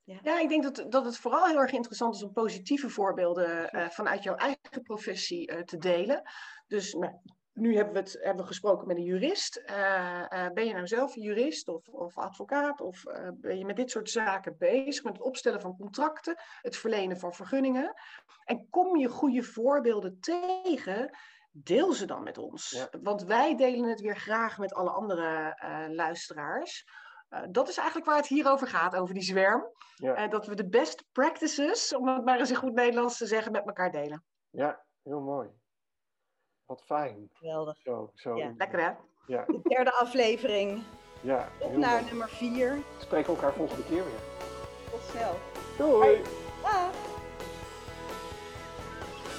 Ja. 0.05 0.19
ja, 0.21 0.39
ik 0.39 0.49
denk 0.49 0.63
dat, 0.63 0.91
dat 0.91 1.05
het 1.05 1.17
vooral 1.17 1.47
heel 1.47 1.59
erg 1.59 1.71
interessant 1.71 2.15
is 2.15 2.23
om 2.23 2.33
positieve 2.33 2.89
voorbeelden 2.89 3.75
uh, 3.75 3.89
vanuit 3.89 4.23
jouw 4.23 4.35
eigen 4.35 4.81
professie 4.83 5.51
uh, 5.51 5.61
te 5.61 5.77
delen. 5.77 6.21
Dus 6.67 6.93
nou, 6.93 7.13
nu 7.53 7.75
hebben 7.75 7.93
we, 7.93 7.99
het, 7.99 8.17
hebben 8.21 8.41
we 8.41 8.47
gesproken 8.47 8.87
met 8.87 8.97
een 8.97 9.03
jurist. 9.03 9.63
Uh, 9.65 10.47
ben 10.53 10.65
je 10.65 10.73
nou 10.73 10.87
zelf 10.87 11.15
jurist 11.15 11.67
of, 11.67 11.87
of 11.87 12.17
advocaat? 12.17 12.81
Of 12.81 13.03
ben 13.33 13.57
je 13.57 13.65
met 13.65 13.75
dit 13.75 13.91
soort 13.91 14.09
zaken 14.09 14.55
bezig? 14.57 15.03
Met 15.03 15.13
het 15.13 15.25
opstellen 15.25 15.61
van 15.61 15.77
contracten, 15.77 16.35
het 16.61 16.77
verlenen 16.77 17.17
van 17.17 17.33
vergunningen? 17.33 17.93
En 18.43 18.67
kom 18.69 18.97
je 18.97 19.07
goede 19.07 19.43
voorbeelden 19.43 20.19
tegen? 20.19 21.17
Deel 21.51 21.93
ze 21.93 22.05
dan 22.05 22.23
met 22.23 22.37
ons. 22.37 22.87
Want 23.01 23.23
wij 23.23 23.55
delen 23.55 23.89
het 23.89 24.01
weer 24.01 24.17
graag 24.17 24.57
met 24.57 24.73
alle 24.73 24.89
andere 24.89 25.55
luisteraars. 25.91 26.85
Dat 27.49 27.69
is 27.69 27.77
eigenlijk 27.77 28.07
waar 28.07 28.17
het 28.17 28.27
hier 28.27 28.51
over 28.51 28.67
gaat, 28.67 28.95
over 28.95 29.13
die 29.13 29.23
zwerm. 29.23 29.71
Ja. 29.95 30.27
Dat 30.27 30.45
we 30.45 30.55
de 30.55 30.67
best 30.67 31.05
practices, 31.11 31.95
om 31.95 32.07
het 32.07 32.25
maar 32.25 32.39
eens 32.39 32.49
in 32.49 32.55
goed 32.55 32.73
Nederlands 32.73 33.17
te 33.17 33.25
zeggen, 33.25 33.51
met 33.51 33.65
elkaar 33.65 33.91
delen. 33.91 34.23
Ja, 34.49 34.85
heel 35.03 35.21
mooi. 35.21 35.49
Wat 36.65 36.84
fijn. 36.86 37.30
Geweldig. 37.34 37.78
Zo, 37.84 38.12
zo. 38.15 38.36
Ja. 38.36 38.54
Lekker 38.58 38.80
hè? 38.80 38.91
Ja. 39.28 39.43
De 39.47 39.60
derde 39.63 39.93
aflevering. 39.93 40.84
Ja. 41.21 41.49
Op 41.60 41.78
naar 41.78 41.99
mooi. 41.99 42.06
nummer 42.06 42.30
vier. 42.30 42.76
We 42.76 43.04
spreken 43.04 43.34
elkaar 43.34 43.54
volgende 43.54 43.84
keer 43.84 44.04
weer. 44.04 44.21
Tot 44.91 45.02
snel. 45.12 45.39
Doei. 45.78 46.21
Dag. 46.62 46.91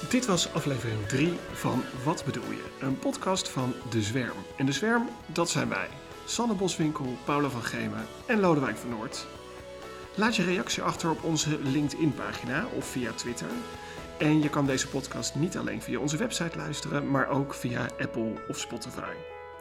Dit 0.09 0.25
was 0.25 0.53
aflevering 0.53 1.07
3 1.07 1.33
van 1.51 1.83
Wat 2.03 2.25
bedoel 2.25 2.51
je? 2.51 2.65
Een 2.79 2.99
podcast 2.99 3.49
van 3.49 3.73
De 3.89 4.01
Zwerm. 4.01 4.37
En 4.57 4.65
De 4.65 4.71
Zwerm, 4.71 5.09
dat 5.25 5.49
zijn 5.49 5.69
wij. 5.69 5.87
Sanne 6.25 6.53
Boswinkel, 6.53 7.05
Paula 7.25 7.49
van 7.49 7.63
Gemen 7.63 8.05
en 8.27 8.39
Lodewijk 8.39 8.75
van 8.75 8.89
Noord. 8.89 9.27
Laat 10.15 10.35
je 10.35 10.43
reactie 10.43 10.83
achter 10.83 11.09
op 11.09 11.23
onze 11.23 11.59
LinkedIn-pagina 11.59 12.65
of 12.77 12.85
via 12.85 13.11
Twitter. 13.11 13.47
En 14.17 14.41
je 14.41 14.49
kan 14.49 14.65
deze 14.65 14.87
podcast 14.87 15.35
niet 15.35 15.57
alleen 15.57 15.81
via 15.81 15.99
onze 15.99 16.17
website 16.17 16.57
luisteren, 16.57 17.11
maar 17.11 17.29
ook 17.29 17.53
via 17.53 17.89
Apple 17.99 18.33
of 18.47 18.57
Spotify. 18.57 19.13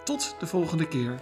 Tot 0.04 0.36
de 0.38 0.46
volgende 0.46 0.88
keer. 0.88 1.18